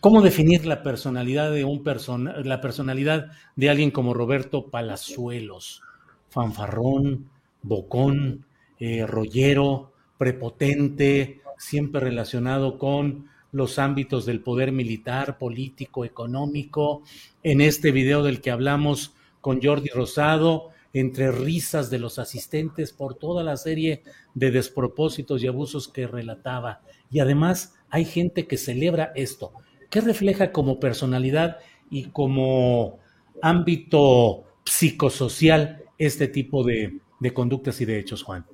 [0.00, 5.82] ¿cómo definir la personalidad de un persona, la personalidad de alguien como Roberto Palazuelos?
[6.30, 7.30] Fanfarrón,
[7.62, 8.44] bocón,
[8.78, 17.02] eh, rollero, prepotente, siempre relacionado con los ámbitos del poder militar, político, económico.
[17.42, 23.14] En este video del que hablamos con Jordi Rosado, entre risas de los asistentes por
[23.14, 24.02] toda la serie
[24.34, 26.80] de despropósitos y abusos que relataba.
[27.10, 29.52] Y además hay gente que celebra esto.
[29.90, 31.58] ¿Qué refleja como personalidad
[31.90, 32.98] y como
[33.42, 37.00] ámbito psicosocial este tipo de,
[37.32, 38.46] conductas y de hechos, Juan?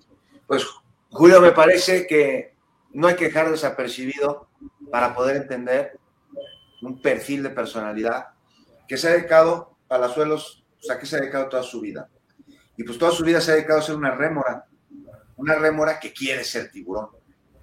[0.46, 0.64] Pues
[1.10, 2.54] Julio, me parece que
[2.92, 4.48] no hay que dejar desapercibido
[4.90, 5.98] para poder entender
[6.82, 8.28] un perfil de personalidad
[8.88, 12.08] que se ha dedicado, Palazuelos, o sea, que se ha dedicado toda su vida.
[12.76, 14.66] Y pues toda su vida se ha dedicado a ser una rémora,
[15.36, 17.10] una rémora que quiere ser tiburón,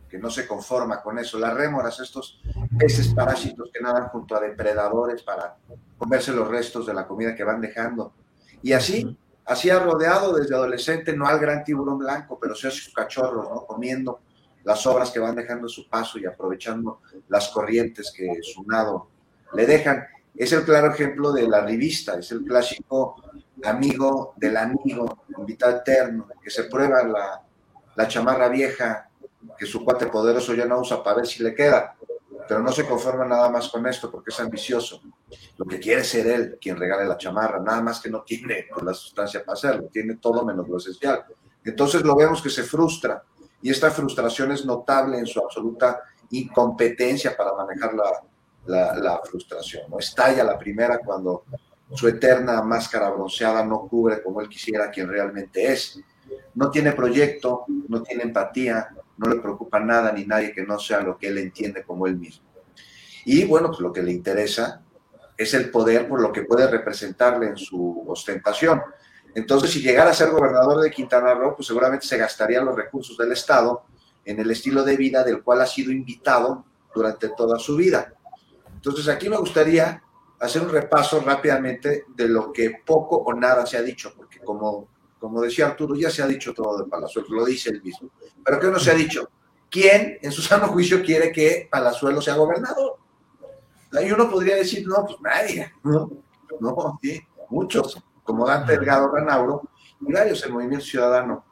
[0.09, 1.37] que no se conforma con eso.
[1.37, 2.41] Las rémoras, estos
[2.77, 5.55] peces parásitos que nadan junto a depredadores para
[5.97, 8.13] comerse los restos de la comida que van dejando.
[8.61, 9.17] Y así
[9.49, 13.49] así ha rodeado desde adolescente, no al gran tiburón blanco, pero sí a sus cachorros,
[13.49, 13.65] ¿no?
[13.65, 14.21] Comiendo
[14.63, 19.09] las obras que van dejando su paso y aprovechando las corrientes que su nado
[19.53, 20.05] le dejan.
[20.35, 23.23] Es el claro ejemplo de la revista, es el clásico
[23.63, 27.41] amigo del amigo, invitado eterno, que se prueba la,
[27.95, 29.08] la chamarra vieja
[29.57, 31.95] que su cuate poderoso ya no usa para ver si le queda
[32.49, 35.03] pero no se conforma nada más con esto porque es ambicioso.
[35.55, 38.91] Lo que quiere ser él quien regale la chamarra, nada más que no tiene la
[38.95, 41.25] sustancia para hacerlo, tiene todo menos lo esencial.
[41.63, 43.23] Entonces lo vemos que se frustra
[43.61, 47.93] y esta frustración es notable en su absoluta incompetencia para manejar
[48.65, 49.83] la, la, frustración.
[49.87, 49.99] ¿no?
[49.99, 51.43] Estalla la primera cuando
[51.93, 55.99] su eterna máscara bronceada no cubre como él quisiera quien realmente es.
[56.55, 58.89] No tiene proyecto, no tiene empatía,
[59.19, 62.15] no le preocupa nada ni nadie que no sea lo que él entiende como él
[62.15, 62.47] mismo.
[63.25, 64.81] Y bueno, pues lo que le interesa
[65.37, 68.81] es el poder por lo que puede representarle en su ostentación.
[69.35, 73.17] Entonces, si llegara a ser gobernador de Quintana Roo, pues seguramente se gastaría los recursos
[73.17, 73.83] del Estado
[74.25, 76.65] en el estilo de vida del cual ha sido invitado
[76.95, 78.13] durante toda su vida.
[78.73, 80.01] Entonces, aquí me gustaría
[80.39, 84.87] hacer un repaso rápidamente de lo que poco o nada se ha dicho, porque como,
[85.19, 88.09] como decía Arturo, ya se ha dicho todo de Palazuelos, lo dice él mismo.
[88.43, 89.29] Pero ¿qué no se ha dicho?
[89.69, 92.97] ¿Quién en su sano juicio quiere que Palazuelos sea gobernador?
[93.91, 96.09] Y uno podría decir, no, pues nadie, no,
[96.59, 99.63] no, sí, muchos, como Dante Delgado Ranauro
[100.01, 101.45] y varios el Movimiento Ciudadano.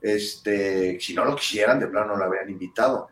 [0.00, 3.08] Este, si no lo quisieran, de plano no lo habrían invitado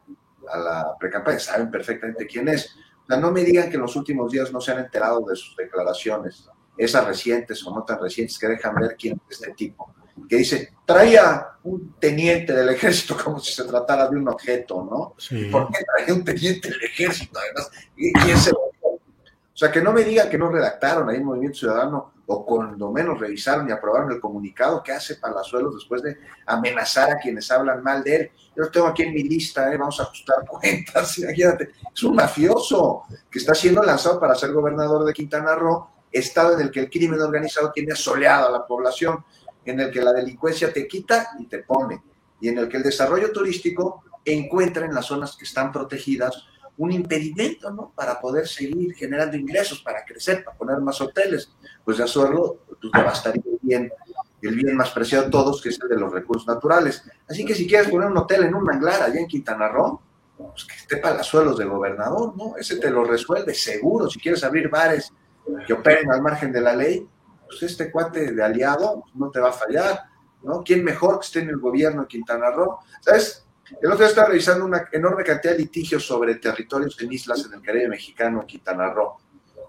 [0.49, 2.77] a la pre-campaña, saben perfectamente quién es.
[3.03, 5.37] O sea, no me digan que en los últimos días no se han enterado de
[5.37, 9.95] sus declaraciones, esas recientes o no tan recientes, que dejan ver quién es este tipo,
[10.29, 15.15] que dice, traía un teniente del ejército como si se tratara de un objeto, ¿no?
[15.51, 17.39] ¿Por qué traía un teniente del ejército?
[17.39, 18.53] Además, ¿quién se
[19.57, 22.93] o sea, que no me diga que no redactaron ahí el Movimiento Ciudadano o cuando
[22.93, 27.83] menos revisaron y aprobaron el comunicado que hace Palazuelos después de amenazar a quienes hablan
[27.83, 28.31] mal de él.
[28.55, 29.79] Yo lo tengo aquí en mi lista, ¿eh?
[29.79, 31.71] vamos a ajustar cuentas, imagínate.
[31.95, 36.61] Es un mafioso que está siendo lanzado para ser gobernador de Quintana Roo, estado en
[36.67, 39.25] el que el crimen organizado tiene asoleado a la población,
[39.65, 42.03] en el que la delincuencia te quita y te pone,
[42.41, 46.47] y en el que el desarrollo turístico encuentra en las zonas que están protegidas
[46.79, 47.93] un impedimento, ¿no?
[47.95, 51.51] Para poder seguir generando ingresos, para crecer, para poner más hoteles.
[51.85, 53.93] Pues de hacerlo, pues te bastaría el bien,
[54.43, 57.03] el bien más preciado de todos, que es el de los recursos naturales.
[57.29, 60.01] Así que si quieres poner un hotel en un manglar allá en Quintana Roo,
[60.37, 62.57] pues que esté palazuelos de gobernador, ¿no?
[62.59, 64.11] Ese te lo resuelve seguro.
[64.11, 65.11] Si quieres abrir bares
[65.67, 67.09] que operen al margen de la ley,
[67.47, 70.05] pues este cuate de aliado no te va a fallar,
[70.43, 70.63] ¿no?
[70.63, 72.79] ¿Quién mejor que esté en el gobierno de Quintana Roo?
[73.01, 73.47] ¿Sabes?
[73.81, 77.55] El otro día estaba revisando una enorme cantidad de litigios sobre territorios en islas en
[77.55, 79.17] el Caribe mexicano, Quintana Roo.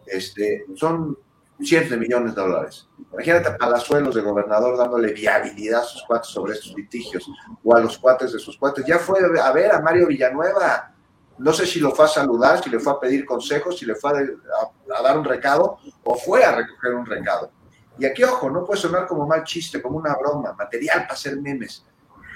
[0.06, 1.18] Este, son
[1.60, 2.88] cientos de millones de dólares.
[3.12, 7.28] Imagínate a Palazuelos de gobernador dándole viabilidad a sus cuates sobre estos litigios
[7.64, 8.86] o a los cuates de sus cuates.
[8.86, 10.94] Ya fue a ver a Mario Villanueva.
[11.40, 13.96] No sé si lo fue a saludar, si le fue a pedir consejos, si le
[13.96, 17.52] fue a, dar un recado o fue a recoger un recado.
[18.00, 21.40] Y aquí, ojo, no puede sonar como mal chiste, como una broma, material para hacer
[21.42, 21.84] memes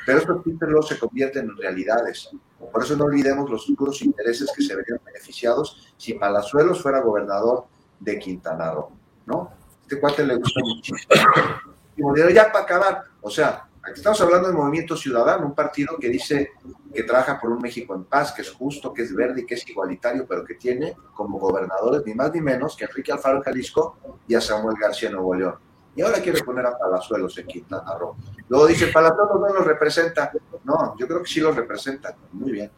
[0.05, 2.29] pero estos títulos se convierten en realidades.
[2.71, 7.65] Por eso no olvidemos los futuros intereses que se verían beneficiados si Palazuelos fuera gobernador
[7.99, 8.91] de Quintana Roo,
[9.25, 9.51] ¿no?
[9.83, 11.13] Este cuate le gusta muchísimo.
[11.95, 16.09] Y ya para acabar, o sea, aquí estamos hablando del Movimiento Ciudadano, un partido que
[16.09, 16.51] dice
[16.93, 19.55] que trabaja por un México en paz, que es justo, que es verde y que
[19.55, 23.97] es igualitario, pero que tiene como gobernadores ni más ni menos que Enrique Alfaro Jalisco
[24.27, 28.15] y a Samuel García Nuevo León y ahora quiere poner a Palazuelos en Quintana Roo.
[28.47, 30.31] Luego dice, Palazuelos no los representa.
[30.63, 32.15] No, yo creo que sí los representa.
[32.31, 32.71] Muy bien.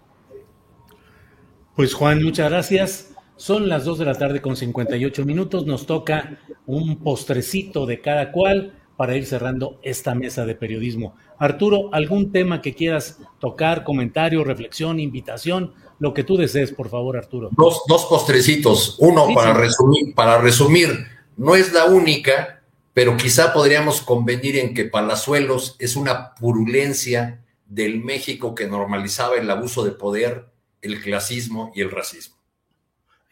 [1.76, 3.16] Pues Juan, muchas gracias.
[3.36, 5.66] Son las 2 de la tarde con 58 minutos.
[5.66, 11.14] Nos toca un postrecito de cada cual para ir cerrando esta mesa de periodismo.
[11.38, 15.74] Arturo, ¿algún tema que quieras tocar, comentario, reflexión, invitación?
[15.99, 17.49] Lo que tú desees, por favor, Arturo.
[17.51, 18.95] Dos, dos postrecitos.
[18.99, 24.86] Uno, para, Resumir, para resumir, no es la única, pero quizá podríamos convenir en que
[24.86, 30.45] Palazuelos es una purulencia del México que normalizaba el abuso de poder,
[30.82, 32.38] el clasismo y el racismo.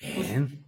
[0.01, 0.61] Bien.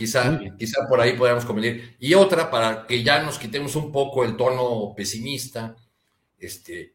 [0.00, 1.94] Quizá, quizá por ahí podríamos convenir.
[1.98, 5.76] Y otra, para que ya nos quitemos un poco el tono pesimista,
[6.38, 6.94] este,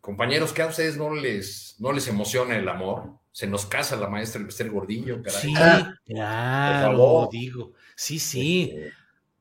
[0.00, 3.18] compañeros, que a ustedes no les, no les emociona el amor.
[3.32, 5.42] Se nos casa la maestra Esther Gordillo, caray.
[5.42, 5.54] Sí,
[6.06, 7.74] claro, digo.
[7.94, 8.70] Sí, sí.
[8.72, 8.92] Este,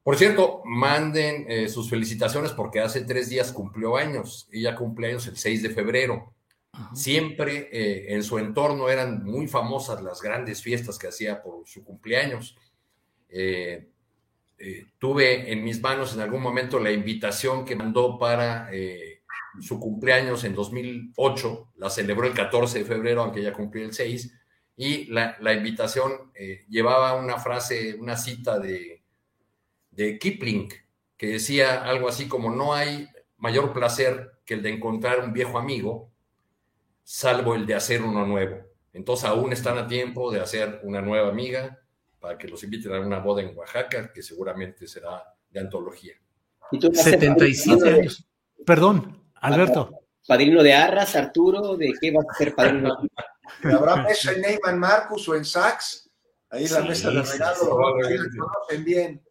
[0.04, 4.50] por cierto, manden eh, sus felicitaciones porque hace tres días cumplió años.
[4.52, 6.34] Ella cumple años el 6 de febrero.
[6.94, 11.86] Siempre eh, en su entorno eran muy famosas las grandes fiestas que hacía por su
[11.86, 12.58] cumpleaños.
[13.38, 13.90] Eh,
[14.98, 18.70] tuve en mis manos en algún momento la invitación que mandó para
[19.60, 21.74] su cumpleaños en 2008.
[21.76, 24.34] La celebró el 14 de febrero, aunque ella cumplió el 6.
[24.78, 26.32] Y la, la invitación
[26.70, 29.06] llevaba una frase, una cita de
[29.96, 30.70] de Kipling,
[31.18, 33.08] que decía algo así como no hay
[33.38, 36.12] mayor placer que el de encontrar un viejo amigo,
[37.04, 38.58] salvo el de hacer uno nuevo.
[38.94, 41.80] Entonces aún están a tiempo de hacer una nueva amiga
[42.26, 46.16] para que los inviten a una boda en Oaxaca, que seguramente será de antología.
[46.72, 48.28] ¿Y 77 años.
[48.66, 50.00] Perdón, Alberto.
[50.26, 51.78] ¿Padrino de Arras, Arturo?
[51.78, 52.98] ¿De qué vas a ser padrino?
[53.64, 56.10] ¿Habrá peso en Neyman Marcus o en Sachs?
[56.50, 59.24] Ahí la mesa de regalo, conocen bien.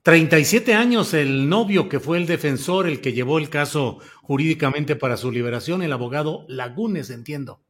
[0.00, 5.18] 37 años el novio que fue el defensor, el que llevó el caso jurídicamente para
[5.18, 7.60] su liberación, el abogado Lagunes, entiendo.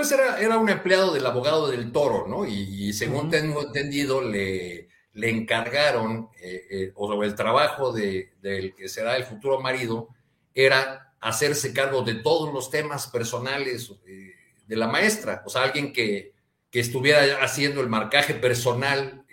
[0.00, 2.46] Pues era, era un empleado del abogado del toro, ¿no?
[2.46, 8.88] Y, según tengo entendido, le, le encargaron, eh, eh, o el trabajo de, del que
[8.88, 10.08] será el futuro marido,
[10.54, 14.32] era hacerse cargo de todos los temas personales eh,
[14.66, 16.32] de la maestra, o sea, alguien que,
[16.70, 19.26] que estuviera haciendo el marcaje personal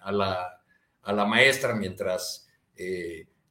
[0.00, 0.60] a, la,
[1.02, 2.46] a, la, maestra mientras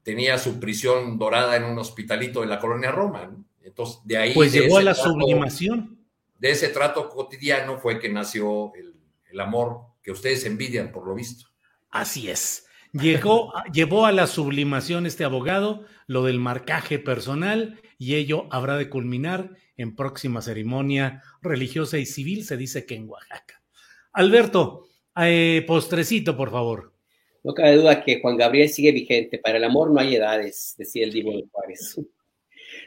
[0.01, 3.36] tenía su prisión dorada en un hospitalito de la colonia Roma.
[3.61, 4.34] Entonces, de ahí...
[4.34, 6.03] Pues llegó a la sublimación.
[6.43, 8.93] De ese trato cotidiano fue que nació el,
[9.31, 11.45] el amor que ustedes envidian, por lo visto.
[11.89, 12.67] Así es.
[12.91, 18.89] Llegó, llevó a la sublimación este abogado lo del marcaje personal y ello habrá de
[18.89, 23.61] culminar en próxima ceremonia religiosa y civil, se dice que en Oaxaca.
[24.11, 26.91] Alberto, eh, postrecito, por favor.
[27.45, 29.39] No cabe duda que Juan Gabriel sigue vigente.
[29.39, 32.01] Para el amor no hay edades, decía el Divo de Juárez.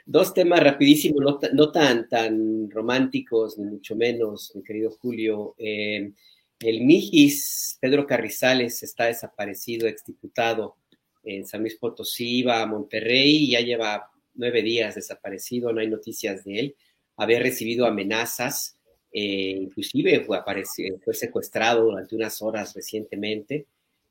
[0.08, 5.56] Dos temas rapidísimos, no, tan, tan románticos, ni mucho menos, mi querido Julio.
[5.58, 6.12] Eh,
[6.60, 10.76] el Mijis, Pedro Carrizales, está desaparecido, exdiputado
[11.24, 16.44] en San Luis Potosí, iba a Monterrey ya lleva nueve días desaparecido, no hay noticias
[16.44, 16.76] de él.
[17.16, 18.78] Había recibido amenazas,
[19.12, 20.38] eh, inclusive fue,
[21.04, 23.66] fue, secuestrado durante unas horas recientemente.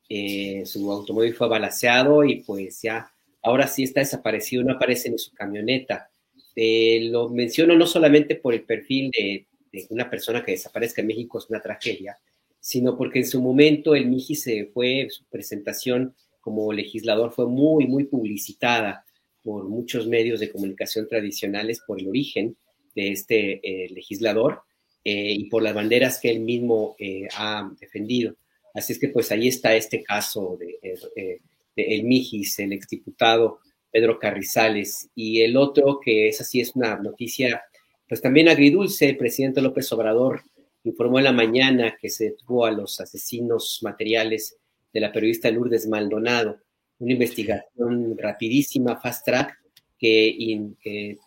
[0.10, 3.15] Eh, su automóvil fue balaseado y pues ya,
[3.46, 6.10] ahora sí está desaparecido, no aparece en su camioneta.
[6.56, 9.48] Eh, lo menciono no solamente por el perfil de,
[9.90, 12.18] una persona que desaparezca en México, es una tragedia,
[12.60, 17.88] sino porque en su momento el Miji se fue, su presentación como legislador fue muy,
[17.88, 19.06] muy publicitada
[19.44, 22.56] por muchos medios de comunicación tradicionales por el origen
[22.96, 24.62] de este eh, legislador
[25.04, 28.36] eh, y por las banderas que él mismo eh, ha defendido.
[28.74, 31.42] Así es que pues ahí está este caso de,
[31.76, 33.60] el Mijis, el exdiputado
[33.92, 37.64] Pedro Carrizales, y el otro que es así, es una noticia
[38.08, 40.44] pues también agridulce, el presidente López Obrador
[40.84, 44.58] informó en la mañana que se detuvo a los asesinos materiales
[44.94, 46.60] de la periodista Lourdes Maldonado.
[47.00, 49.58] Una investigación rapidísima, fast track,
[49.98, 50.68] que,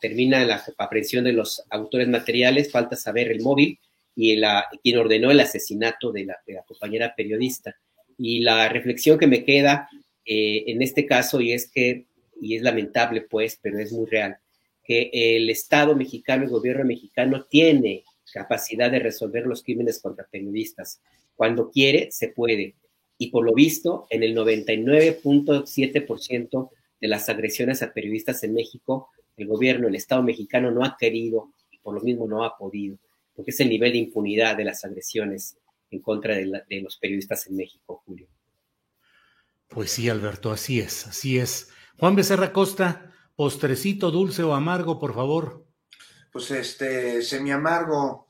[0.01, 2.71] termina en la aprehensión de los autores materiales.
[2.71, 3.79] Falta saber el móvil
[4.15, 7.75] y la, quien ordenó el asesinato de la, compañera periodista.
[8.17, 9.89] Y la reflexión que me queda
[10.31, 12.05] eh, en este caso, y es que,
[12.39, 14.37] y es lamentable pues, pero es muy real,
[14.85, 21.01] que el Estado mexicano, el gobierno mexicano tiene capacidad de resolver los crímenes contra periodistas.
[21.35, 22.75] Cuando quiere, se puede.
[23.17, 26.71] Y por lo visto, en el 99.7%
[27.01, 29.09] de las agresiones a periodistas en México,
[29.39, 32.99] el gobierno, el Estado mexicano no ha querido y por lo mismo no ha podido,
[33.35, 35.57] porque es el nivel de impunidad de las agresiones
[35.91, 38.29] en contra de, de los periodistas en México, Julio.
[39.69, 41.69] Pues sí, Alberto, así es, así es.
[41.99, 45.69] Juan Becerra Costa, postrecito dulce o amargo, por favor
[46.33, 48.29] pues este, semi amargo,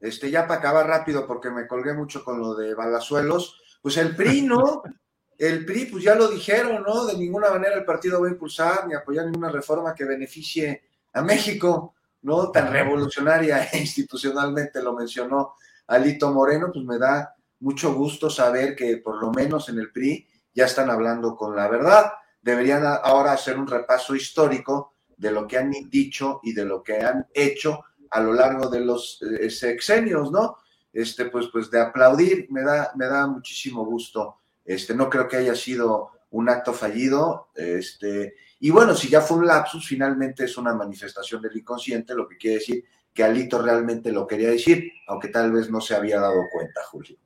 [0.00, 4.16] este, ya para acabar rápido porque me colgué mucho con lo de balazuelos, pues el
[4.16, 4.82] PRI, ¿no?
[5.38, 7.06] El PRI, pues ya lo dijeron, ¿no?
[7.06, 10.82] De ninguna manera el partido va a impulsar ni apoyar ninguna reforma que beneficie
[11.14, 12.50] a México, ¿no?
[12.50, 15.54] Tan revolucionaria e institucionalmente lo mencionó
[15.86, 20.28] Alito Moreno, pues me da mucho gusto saber que por lo menos en el PRI
[20.54, 22.12] ya están hablando con la verdad.
[22.42, 26.98] Deberían ahora hacer un repaso histórico de lo que han dicho y de lo que
[26.98, 30.56] han hecho a lo largo de los eh, sexenios, ¿no?
[30.92, 34.38] Este, pues, pues de aplaudir, me da, me da muchísimo gusto.
[34.64, 37.50] Este, no creo que haya sido un acto fallido.
[37.54, 42.26] Este, y bueno, si ya fue un lapsus, finalmente es una manifestación del inconsciente, lo
[42.26, 46.20] que quiere decir que Alito realmente lo quería decir, aunque tal vez no se había
[46.20, 47.16] dado cuenta, Julio.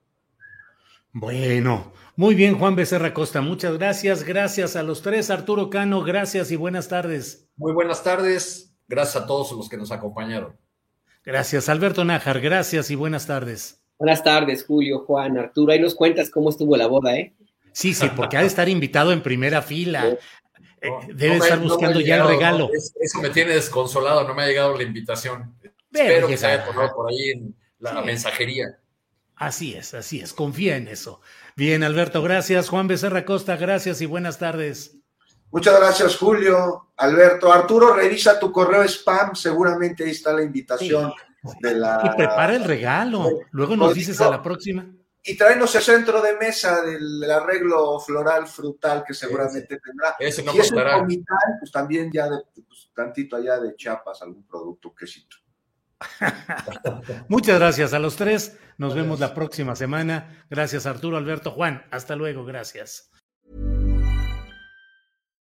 [1.16, 4.24] Bueno, muy bien, Juan Becerra Costa, muchas gracias.
[4.24, 5.30] Gracias a los tres.
[5.30, 7.48] Arturo Cano, gracias y buenas tardes.
[7.56, 8.74] Muy buenas tardes.
[8.88, 10.56] Gracias a todos los que nos acompañaron.
[11.24, 12.40] Gracias, Alberto Nájar.
[12.40, 13.80] Gracias y buenas tardes.
[13.96, 15.72] Buenas tardes, Julio, Juan, Arturo.
[15.72, 17.32] Ahí nos cuentas cómo estuvo la boda, ¿eh?
[17.70, 20.08] Sí, sí, porque ha de estar invitado en primera fila.
[20.08, 22.70] Eh, debe estar buscando ya el regalo.
[22.74, 25.54] eso me tiene desconsolado, no me ha llegado la invitación.
[25.92, 28.80] Espero que se haya por ahí en la mensajería.
[29.37, 31.20] Así es, así es, confía en eso.
[31.57, 32.68] Bien, Alberto, gracias.
[32.68, 34.97] Juan Becerra Costa, gracias y buenas tardes.
[35.51, 36.93] Muchas gracias, Julio.
[36.97, 41.12] Alberto, Arturo, revisa tu correo spam, seguramente ahí está la invitación
[41.61, 42.01] de la...
[42.05, 44.87] Y prepara el regalo, luego nos dices a la próxima.
[45.22, 50.16] Y tráenos el centro de mesa del arreglo floral frutal que seguramente tendrá.
[50.18, 54.20] Ese no si es un comital, pues también ya de, pues, tantito allá de Chiapas,
[54.22, 55.37] algún producto, quesito.
[57.28, 58.59] Muchas gracias a los tres.
[58.76, 60.44] Nos vemos la próxima semana.
[60.50, 61.84] Gracias Arturo, Alberto, Juan.
[61.90, 62.44] Hasta luego.
[62.44, 63.11] Gracias.